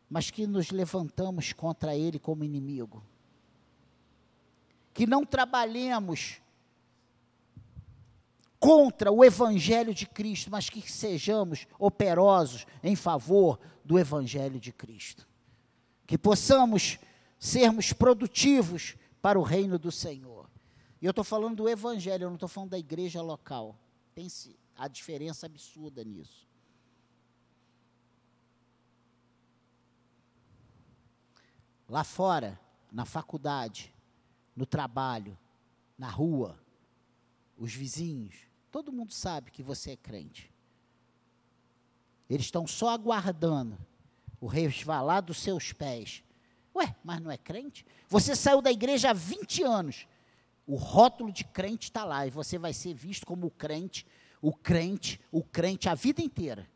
mas 0.09 0.30
que 0.30 0.46
nos 0.46 0.70
levantamos 0.70 1.52
contra 1.52 1.96
ele 1.96 2.18
como 2.18 2.44
inimigo. 2.44 3.02
Que 4.94 5.07
não 5.07 5.24
trabalhemos 5.24 6.40
contra 8.59 9.12
o 9.12 9.24
evangelho 9.24 9.92
de 9.92 10.07
Cristo, 10.07 10.50
mas 10.50 10.70
que 10.70 10.80
sejamos 10.90 11.66
operosos 11.78 12.66
em 12.82 12.96
favor 12.96 13.59
do 13.87 13.99
evangelho 13.99 14.59
de 14.59 14.72
Cristo. 14.72 15.26
Que 16.07 16.18
possamos 16.18 16.99
sermos 17.39 17.93
produtivos 17.93 18.97
para 19.22 19.39
o 19.39 19.43
reino 19.43 19.78
do 19.78 19.93
Senhor. 19.93 20.51
E 21.01 21.07
eu 21.07 21.11
estou 21.11 21.24
falando 21.24 21.57
do 21.57 21.68
evangelho, 21.68 22.24
eu 22.24 22.28
não 22.28 22.37
estou 22.37 22.49
falando 22.49 22.70
da 22.70 22.78
igreja 22.78 23.22
local. 23.22 23.78
Pense 24.14 24.59
a 24.76 24.89
diferença 24.89 25.47
absurda 25.47 26.03
nisso. 26.05 26.47
lá 31.89 32.05
fora, 32.05 32.59
na 32.91 33.05
faculdade, 33.05 33.95
no 34.55 34.66
trabalho, 34.66 35.39
na 35.97 36.11
rua, 36.11 36.59
os 37.57 37.72
vizinhos, 37.72 38.34
todo 38.70 38.93
mundo 38.93 39.12
sabe 39.12 39.51
que 39.51 39.62
você 39.62 39.93
é 39.93 39.97
crente. 39.97 40.53
Eles 42.28 42.46
estão 42.46 42.66
só 42.66 42.90
aguardando 42.90 43.78
o 44.40 44.46
resvalar 44.46 45.22
dos 45.22 45.38
seus 45.38 45.72
pés. 45.72 46.22
Ué, 46.74 46.94
mas 47.02 47.20
não 47.20 47.30
é 47.30 47.38
crente? 47.38 47.86
Você 48.08 48.36
saiu 48.36 48.60
da 48.60 48.70
igreja 48.70 49.10
há 49.10 49.12
20 49.12 49.62
anos. 49.62 50.06
O 50.66 50.74
rótulo 50.74 51.32
de 51.32 51.44
crente 51.44 51.84
está 51.88 52.04
lá 52.04 52.26
e 52.26 52.30
você 52.30 52.58
vai 52.58 52.72
ser 52.72 52.92
visto 52.92 53.24
como 53.24 53.46
o 53.46 53.50
crente, 53.50 54.04
o 54.42 54.52
crente, 54.52 55.20
o 55.30 55.42
crente 55.42 55.88
a 55.88 55.94
vida 55.94 56.20
inteira. 56.20 56.68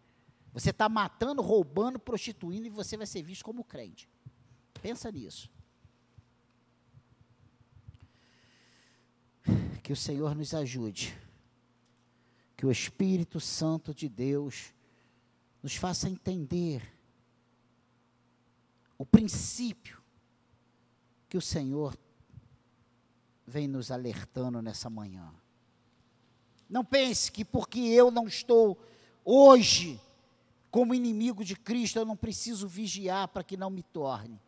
Você 0.53 0.71
está 0.71 0.89
matando, 0.89 1.43
roubando, 1.43 1.99
prostituindo 1.99 2.67
e 2.67 2.71
você 2.71 2.97
vai 2.97 3.07
ser 3.07 3.23
visto 3.23 3.45
como 3.45 3.65
crente. 3.65 4.09
Pensa 4.81 5.11
nisso. 5.11 5.51
Que 9.83 9.93
o 9.93 9.97
Senhor 9.97 10.35
nos 10.35 10.55
ajude. 10.55 11.17
Que 12.57 12.65
o 12.65 12.71
Espírito 12.71 13.41
Santo 13.41 13.95
de 13.95 14.09
Deus 14.09 14.73
nos 15.63 15.77
faça 15.77 16.09
entender 16.09 16.83
o 18.97 19.05
princípio 19.05 20.03
que 21.29 21.37
o 21.37 21.41
Senhor 21.41 21.97
vem 23.47 23.67
nos 23.67 23.91
alertando 23.91 24.61
nessa 24.63 24.89
manhã. 24.89 25.33
Não 26.69 26.85
pense 26.85 27.33
que 27.33 27.45
porque 27.45 27.81
eu 27.81 28.11
não 28.11 28.27
estou 28.27 28.81
hoje 29.25 30.01
como 30.71 30.95
inimigo 30.95 31.45
de 31.45 31.57
Cristo, 31.57 31.99
eu 31.99 32.05
não 32.05 32.17
preciso 32.17 32.69
vigiar 32.69 33.29
para 33.29 33.43
que 33.43 33.57
não 33.57 33.71
me 33.71 33.83
torne. 33.83 34.41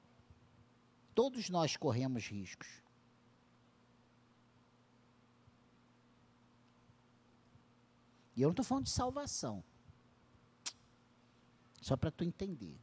Todos 1.15 1.51
nós 1.51 1.77
corremos 1.77 2.27
riscos. 2.27 2.69
E 8.37 8.43
eu 8.43 8.47
não 8.47 8.53
estou 8.53 8.65
falando 8.65 8.85
de 8.85 8.91
salvação. 8.91 9.63
Só 11.83 11.97
para 11.97 12.13
tu 12.13 12.23
entender. 12.23 12.79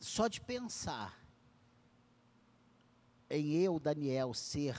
Só 0.00 0.26
de 0.26 0.40
pensar 0.40 1.22
em 3.28 3.52
eu, 3.52 3.78
Daniel, 3.78 4.32
ser 4.32 4.74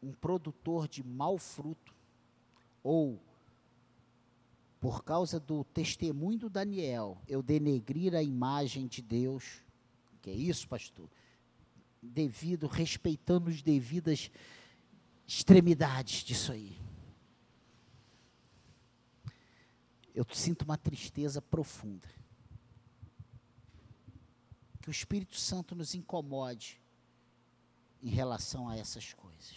um 0.00 0.12
produtor 0.12 0.86
de 0.86 1.02
mau 1.02 1.36
fruto, 1.36 1.92
ou 2.82 3.20
por 4.78 5.02
causa 5.02 5.38
do 5.38 5.64
testemunho 5.64 6.38
do 6.38 6.48
Daniel, 6.48 7.20
eu 7.28 7.42
denegrir 7.42 8.14
a 8.14 8.22
imagem 8.22 8.86
de 8.86 9.02
Deus. 9.02 9.62
Que 10.22 10.30
é 10.30 10.34
isso, 10.34 10.66
pastor? 10.68 11.08
Devido, 12.00 12.66
respeitando 12.66 13.50
as 13.50 13.60
devidas 13.60 14.30
extremidades 15.32 16.24
disso 16.24 16.50
aí. 16.50 16.76
Eu 20.12 20.26
sinto 20.32 20.62
uma 20.62 20.76
tristeza 20.76 21.40
profunda. 21.40 22.08
Que 24.82 24.88
o 24.88 24.90
Espírito 24.90 25.36
Santo 25.36 25.76
nos 25.76 25.94
incomode 25.94 26.82
em 28.02 28.08
relação 28.08 28.68
a 28.68 28.76
essas 28.76 29.14
coisas. 29.14 29.56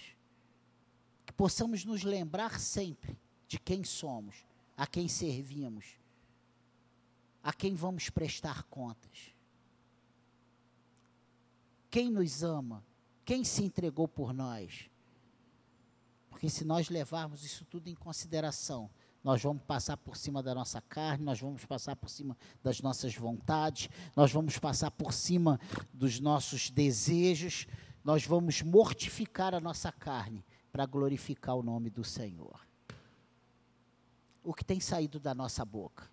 Que 1.25 1.33
possamos 1.33 1.83
nos 1.83 2.03
lembrar 2.03 2.59
sempre 2.59 3.17
de 3.47 3.57
quem 3.57 3.83
somos 3.83 4.45
a 4.75 4.85
quem 4.85 5.07
servimos, 5.07 5.99
a 7.41 7.53
quem 7.53 7.75
vamos 7.75 8.09
prestar 8.09 8.63
contas. 8.63 9.33
Quem 11.89 12.09
nos 12.09 12.43
ama, 12.43 12.83
quem 13.23 13.43
se 13.43 13.63
entregou 13.63 14.07
por 14.07 14.33
nós. 14.33 14.89
Porque 16.33 16.49
se 16.49 16.65
nós 16.65 16.89
levarmos 16.89 17.45
isso 17.45 17.63
tudo 17.63 17.89
em 17.89 17.93
consideração, 17.93 18.89
nós 19.23 19.41
vamos 19.43 19.61
passar 19.61 19.95
por 19.95 20.17
cima 20.17 20.41
da 20.41 20.53
nossa 20.55 20.81
carne, 20.81 21.23
nós 21.23 21.39
vamos 21.39 21.63
passar 21.63 21.95
por 21.95 22.09
cima 22.09 22.35
das 22.63 22.81
nossas 22.81 23.15
vontades, 23.15 23.87
nós 24.15 24.31
vamos 24.31 24.57
passar 24.57 24.89
por 24.89 25.13
cima 25.13 25.59
dos 25.93 26.19
nossos 26.19 26.71
desejos, 26.71 27.67
nós 28.03 28.25
vamos 28.25 28.63
mortificar 28.63 29.53
a 29.53 29.59
nossa 29.59 29.91
carne 29.91 30.43
para 30.71 30.87
glorificar 30.87 31.55
o 31.55 31.61
nome 31.61 31.91
do 31.91 32.03
Senhor. 32.03 32.59
O 34.43 34.55
que 34.55 34.65
tem 34.65 34.79
saído 34.79 35.19
da 35.19 35.35
nossa 35.35 35.63
boca? 35.63 36.09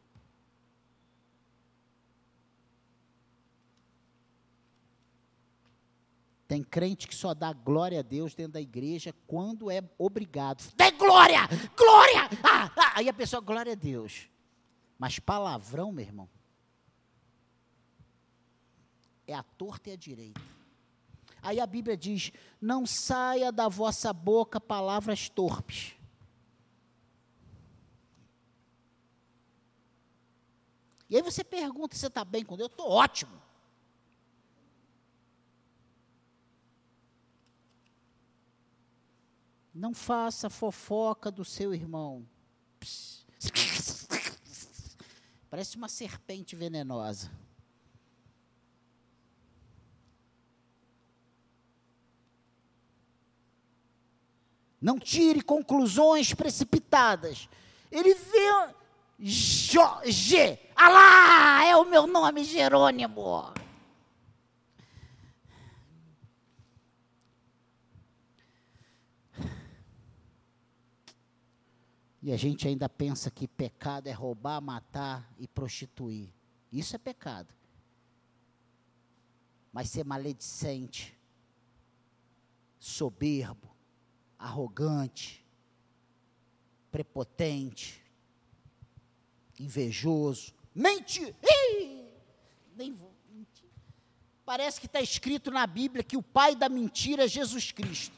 Tem 6.51 6.65
crente 6.65 7.07
que 7.07 7.15
só 7.15 7.33
dá 7.33 7.53
glória 7.53 8.01
a 8.01 8.03
Deus 8.03 8.35
dentro 8.35 8.55
da 8.55 8.61
igreja 8.61 9.15
quando 9.29 9.71
é 9.71 9.89
obrigado. 9.97 10.65
Dê 10.75 10.91
glória! 10.91 11.43
Glória! 11.77 12.29
Ah, 12.43 12.73
ah. 12.77 12.93
Aí 12.97 13.09
a 13.09 13.13
pessoa, 13.13 13.41
glória 13.41 13.71
a 13.71 13.77
Deus. 13.77 14.29
Mas 14.99 15.21
palavrão, 15.21 15.93
meu 15.93 16.05
irmão, 16.05 16.29
é 19.29 19.33
a 19.33 19.45
torta 19.45 19.91
e 19.91 19.93
a 19.93 19.97
direita. 19.97 20.41
Aí 21.41 21.61
a 21.61 21.67
Bíblia 21.69 21.97
diz: 21.97 22.33
não 22.61 22.85
saia 22.85 23.53
da 23.53 23.69
vossa 23.69 24.13
boca 24.13 24.61
palavras 24.61 25.29
torpes. 25.29 25.95
E 31.09 31.15
aí 31.15 31.23
você 31.23 31.45
pergunta: 31.45 31.95
você 31.95 32.09
está 32.09 32.25
bem 32.25 32.45
com 32.45 32.57
Deus? 32.57 32.71
Eu 32.71 32.73
estou 32.73 32.91
ótimo. 32.91 33.41
Não 39.81 39.95
faça 39.95 40.51
fofoca 40.51 41.31
do 41.31 41.43
seu 41.43 41.73
irmão. 41.73 42.29
Parece 45.49 45.75
uma 45.75 45.89
serpente 45.89 46.55
venenosa. 46.55 47.33
Não 54.79 54.99
tire 54.99 55.41
conclusões 55.41 56.35
precipitadas. 56.35 57.49
Ele 57.91 58.15
vê 58.15 58.75
G. 59.19 60.59
Alá, 60.77 61.65
é 61.65 61.75
o 61.75 61.87
meu 61.87 62.07
nome, 62.07 62.45
Jerônimo. 62.45 63.51
E 72.23 72.33
a 72.33 72.37
gente 72.37 72.69
ainda 72.69 72.89
pensa 72.89 73.31
que 73.31 73.49
pecado 73.49 74.07
é 74.07 74.13
roubar, 74.13 74.61
matar 74.61 75.33
e 75.39 75.49
prostituir. 75.49 76.29
Isso 76.71 76.95
é 76.95 76.99
pecado. 76.99 77.55
Mas 79.73 79.89
ser 79.89 80.05
maledicente, 80.05 81.19
soberbo, 82.79 83.75
arrogante, 84.39 85.47
prepotente, 86.91 88.05
invejoso, 89.59 90.53
mente. 90.75 91.35
Nem 92.77 92.93
vou 92.93 93.15
mentir. 93.31 93.69
Parece 94.45 94.81
que 94.81 94.87
está 94.87 95.01
escrito 95.01 95.51
na 95.51 95.67
Bíblia 95.67 96.03
que 96.03 96.17
o 96.17 96.23
pai 96.23 96.55
da 96.55 96.69
mentira 96.69 97.25
é 97.25 97.29
Jesus 97.29 97.73
Cristo. 97.73 98.17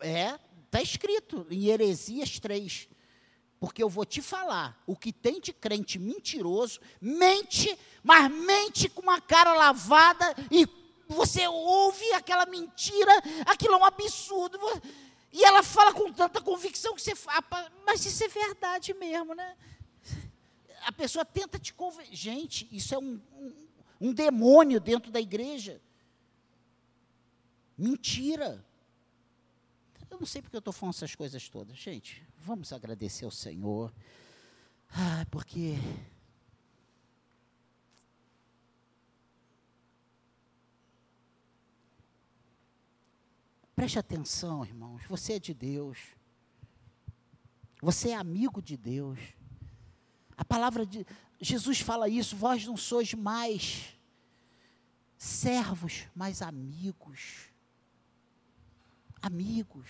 É, 0.00 0.38
Está 0.68 0.82
escrito 0.82 1.46
em 1.50 1.66
Heresias 1.66 2.38
3. 2.38 2.88
Porque 3.58 3.82
eu 3.82 3.88
vou 3.88 4.04
te 4.04 4.22
falar, 4.22 4.80
o 4.86 4.94
que 4.94 5.12
tem 5.12 5.40
de 5.40 5.52
crente 5.52 5.98
mentiroso, 5.98 6.78
mente, 7.00 7.76
mas 8.04 8.30
mente 8.30 8.88
com 8.88 9.02
uma 9.02 9.20
cara 9.20 9.52
lavada 9.52 10.26
e 10.50 10.64
você 11.08 11.48
ouve 11.48 12.12
aquela 12.12 12.46
mentira, 12.46 13.10
aquilo 13.46 13.74
é 13.74 13.76
um 13.78 13.84
absurdo. 13.84 14.58
E 15.32 15.42
ela 15.42 15.62
fala 15.62 15.92
com 15.92 16.12
tanta 16.12 16.40
convicção 16.40 16.94
que 16.94 17.02
você 17.02 17.16
fala, 17.16 17.42
mas 17.84 18.04
isso 18.06 18.22
é 18.22 18.28
verdade 18.28 18.94
mesmo, 18.94 19.34
né? 19.34 19.56
A 20.82 20.92
pessoa 20.92 21.24
tenta 21.24 21.58
te 21.58 21.74
convencer. 21.74 22.14
Gente, 22.14 22.68
isso 22.70 22.94
é 22.94 22.98
um, 22.98 23.20
um, 23.32 23.52
um 24.00 24.12
demônio 24.12 24.78
dentro 24.78 25.10
da 25.10 25.20
igreja. 25.20 25.80
Mentira. 27.76 28.64
Não 30.18 30.26
sei 30.26 30.42
porque 30.42 30.56
eu 30.56 30.58
estou 30.58 30.72
falando 30.72 30.94
essas 30.94 31.14
coisas 31.14 31.48
todas. 31.48 31.76
Gente, 31.76 32.26
vamos 32.38 32.72
agradecer 32.72 33.24
ao 33.24 33.30
Senhor. 33.30 33.94
Ah, 34.90 35.24
porque. 35.30 35.76
Preste 43.76 43.96
atenção, 43.96 44.64
irmãos. 44.64 45.04
Você 45.08 45.34
é 45.34 45.38
de 45.38 45.54
Deus. 45.54 45.98
Você 47.80 48.08
é 48.08 48.16
amigo 48.16 48.60
de 48.60 48.76
Deus. 48.76 49.20
A 50.36 50.44
palavra 50.44 50.84
de 50.84 51.06
Jesus 51.40 51.78
fala 51.78 52.08
isso. 52.08 52.36
Vós 52.36 52.66
não 52.66 52.76
sois 52.76 53.14
mais 53.14 53.96
servos, 55.16 56.06
mas 56.12 56.42
amigos 56.42 57.52
amigos. 59.22 59.86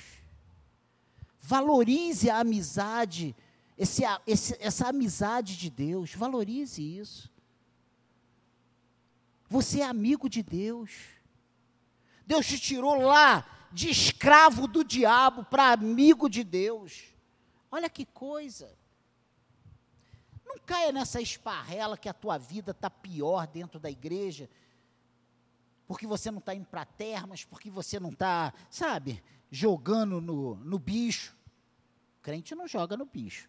Valorize 1.40 2.28
a 2.28 2.40
amizade, 2.40 3.34
esse, 3.76 4.02
esse, 4.26 4.56
essa 4.60 4.88
amizade 4.88 5.56
de 5.56 5.70
Deus, 5.70 6.14
valorize 6.14 6.82
isso. 6.82 7.30
Você 9.48 9.80
é 9.80 9.84
amigo 9.84 10.28
de 10.28 10.42
Deus. 10.42 10.92
Deus 12.26 12.46
te 12.46 12.58
tirou 12.58 13.00
lá 13.00 13.46
de 13.72 13.88
escravo 13.88 14.66
do 14.66 14.84
diabo 14.84 15.44
para 15.44 15.72
amigo 15.72 16.28
de 16.28 16.44
Deus. 16.44 17.04
Olha 17.70 17.88
que 17.88 18.04
coisa. 18.04 18.76
Não 20.44 20.58
caia 20.58 20.92
nessa 20.92 21.20
esparrela 21.20 21.96
que 21.96 22.08
a 22.08 22.14
tua 22.14 22.38
vida 22.38 22.72
está 22.72 22.90
pior 22.90 23.46
dentro 23.46 23.78
da 23.78 23.90
igreja 23.90 24.48
porque 25.88 26.06
você 26.06 26.30
não 26.30 26.38
está 26.38 26.54
indo 26.54 26.66
para 26.66 26.84
termas, 26.84 27.46
porque 27.46 27.70
você 27.70 27.98
não 27.98 28.10
está, 28.10 28.52
sabe, 28.70 29.24
jogando 29.50 30.20
no, 30.20 30.54
no 30.56 30.78
bicho. 30.78 31.34
Crente 32.20 32.54
não 32.54 32.68
joga 32.68 32.94
no 32.94 33.06
bicho. 33.06 33.48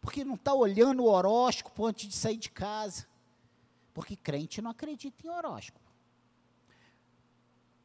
Porque 0.00 0.24
não 0.24 0.36
está 0.36 0.54
olhando 0.54 1.02
o 1.02 1.08
horóscopo 1.08 1.84
antes 1.84 2.08
de 2.08 2.14
sair 2.14 2.36
de 2.36 2.48
casa. 2.48 3.08
Porque 3.92 4.14
crente 4.14 4.62
não 4.62 4.70
acredita 4.70 5.26
em 5.26 5.28
horóscopo. 5.30 5.90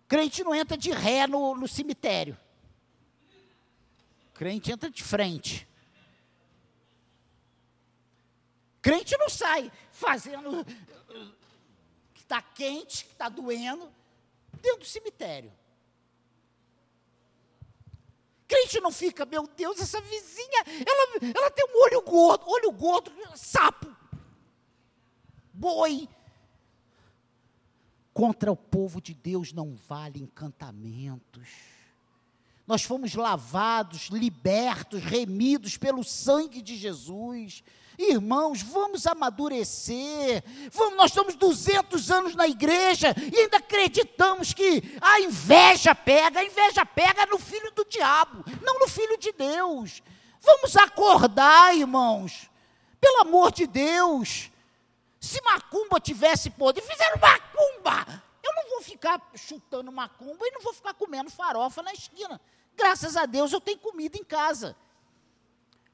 Crente 0.07 0.43
não 0.43 0.53
entra 0.53 0.77
de 0.77 0.91
ré 0.91 1.25
no, 1.25 1.55
no 1.55 1.67
cemitério. 1.67 2.37
Crente 4.35 4.71
entra 4.71 4.89
de 4.89 5.03
frente. 5.03 5.67
Crente 8.83 9.17
não 9.17 9.29
sai 9.29 9.71
fazendo 9.97 10.63
que 12.13 12.21
está 12.21 12.41
quente, 12.41 13.05
que 13.05 13.11
está 13.11 13.27
doendo, 13.27 13.91
dentro 14.61 14.79
do 14.79 14.85
cemitério. 14.85 15.51
Crente 18.47 18.79
não 18.79 18.91
fica, 18.91 19.25
meu 19.25 19.47
Deus, 19.47 19.79
essa 19.81 19.99
vizinha, 19.99 20.63
ela, 20.87 21.33
ela 21.35 21.51
tem 21.51 21.65
um 21.65 21.83
olho 21.83 22.01
gordo, 22.01 22.47
olho 22.47 22.71
gordo, 22.71 23.11
sapo, 23.35 23.93
boi. 25.51 26.07
Contra 28.13 28.51
o 28.51 28.55
povo 28.55 29.01
de 29.01 29.13
Deus 29.13 29.51
não 29.51 29.75
vale 29.75 30.19
encantamentos. 30.19 31.49
Nós 32.65 32.83
fomos 32.83 33.15
lavados, 33.15 34.07
libertos, 34.07 35.03
remidos 35.03 35.77
pelo 35.77 36.03
sangue 36.03 36.61
de 36.61 36.75
Jesus. 36.75 37.63
Irmãos, 37.97 38.61
vamos 38.61 39.07
amadurecer. 39.07 40.43
Vamos, 40.71 40.97
nós 40.97 41.11
estamos 41.11 41.35
200 41.35 42.11
anos 42.11 42.35
na 42.35 42.47
igreja 42.47 43.15
e 43.33 43.39
ainda 43.39 43.57
acreditamos 43.57 44.53
que 44.53 44.83
a 45.01 45.19
inveja 45.21 45.95
pega. 45.95 46.39
A 46.39 46.45
inveja 46.45 46.85
pega 46.85 47.25
no 47.25 47.39
filho 47.39 47.71
do 47.71 47.83
diabo, 47.85 48.45
não 48.61 48.79
no 48.79 48.87
filho 48.87 49.17
de 49.17 49.31
Deus. 49.31 50.03
Vamos 50.39 50.77
acordar, 50.77 51.75
irmãos. 51.75 52.49
Pelo 53.01 53.21
amor 53.21 53.51
de 53.51 53.65
Deus. 53.65 54.51
Se 55.19 55.41
macumba 55.41 55.99
tivesse 55.99 56.51
poder, 56.51 56.81
fizeram 56.81 57.19
macumba. 57.19 58.23
Eu 58.43 58.53
não 58.53 58.69
vou 58.69 58.81
ficar 58.81 59.19
chutando 59.35 59.91
macumba 59.91 60.45
e 60.47 60.51
não 60.51 60.61
vou 60.61 60.73
ficar 60.73 60.93
comendo 60.93 61.31
farofa 61.31 61.81
na 61.81 61.91
esquina. 61.93 62.39
Graças 62.75 63.17
a 63.17 63.25
Deus 63.25 63.51
eu 63.51 63.59
tenho 63.59 63.79
comida 63.79 64.17
em 64.17 64.23
casa. 64.23 64.77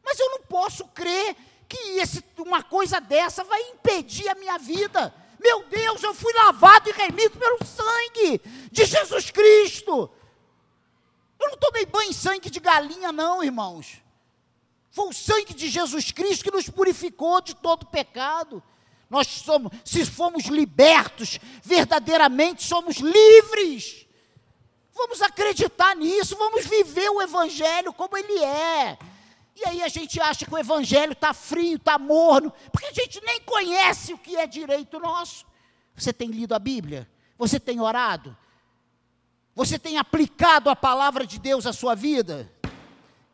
Mas 0.03 0.19
eu 0.19 0.29
não 0.31 0.41
posso 0.41 0.85
crer 0.89 1.35
que 1.67 1.99
esse, 1.99 2.23
uma 2.37 2.63
coisa 2.63 2.99
dessa 2.99 3.43
vai 3.43 3.61
impedir 3.69 4.27
a 4.29 4.35
minha 4.35 4.57
vida. 4.57 5.13
Meu 5.39 5.63
Deus, 5.65 6.01
eu 6.03 6.13
fui 6.13 6.33
lavado 6.33 6.89
e 6.89 6.93
remido 6.93 7.37
pelo 7.37 7.59
sangue 7.65 8.41
de 8.71 8.85
Jesus 8.85 9.29
Cristo. 9.29 10.09
Eu 11.39 11.49
não 11.51 11.57
tomei 11.57 11.85
banho 11.85 12.09
em 12.09 12.13
sangue 12.13 12.49
de 12.49 12.59
galinha, 12.59 13.11
não, 13.11 13.43
irmãos. 13.43 14.01
Foi 14.89 15.09
o 15.09 15.13
sangue 15.13 15.53
de 15.53 15.67
Jesus 15.67 16.11
Cristo 16.11 16.43
que 16.43 16.51
nos 16.51 16.69
purificou 16.69 17.41
de 17.41 17.55
todo 17.55 17.85
pecado. 17.85 18.63
Nós 19.09 19.27
somos, 19.27 19.71
se 19.83 20.05
fomos 20.05 20.45
libertos, 20.45 21.39
verdadeiramente 21.61 22.63
somos 22.63 22.97
livres. 22.97 24.07
Vamos 24.93 25.21
acreditar 25.21 25.95
nisso, 25.95 26.37
vamos 26.37 26.65
viver 26.65 27.09
o 27.09 27.21
Evangelho 27.21 27.91
como 27.91 28.15
ele 28.15 28.43
é. 28.43 28.97
E 29.55 29.65
aí 29.67 29.83
a 29.83 29.87
gente 29.87 30.19
acha 30.19 30.45
que 30.45 30.53
o 30.53 30.57
Evangelho 30.57 31.13
está 31.13 31.33
frio, 31.33 31.77
está 31.77 31.99
morno, 31.99 32.51
porque 32.71 32.87
a 32.87 32.93
gente 32.93 33.21
nem 33.23 33.39
conhece 33.41 34.13
o 34.13 34.17
que 34.17 34.35
é 34.35 34.47
direito 34.47 34.99
nosso. 34.99 35.45
Você 35.95 36.11
tem 36.11 36.29
lido 36.29 36.55
a 36.55 36.59
Bíblia? 36.59 37.07
Você 37.37 37.59
tem 37.59 37.79
orado? 37.79 38.35
Você 39.55 39.77
tem 39.77 39.97
aplicado 39.97 40.69
a 40.69 40.75
palavra 40.75 41.27
de 41.27 41.39
Deus 41.39 41.67
à 41.67 41.73
sua 41.73 41.93
vida? 41.93 42.51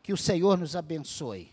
Que 0.02 0.12
o 0.12 0.16
Senhor 0.16 0.58
nos 0.58 0.76
abençoe. 0.76 1.49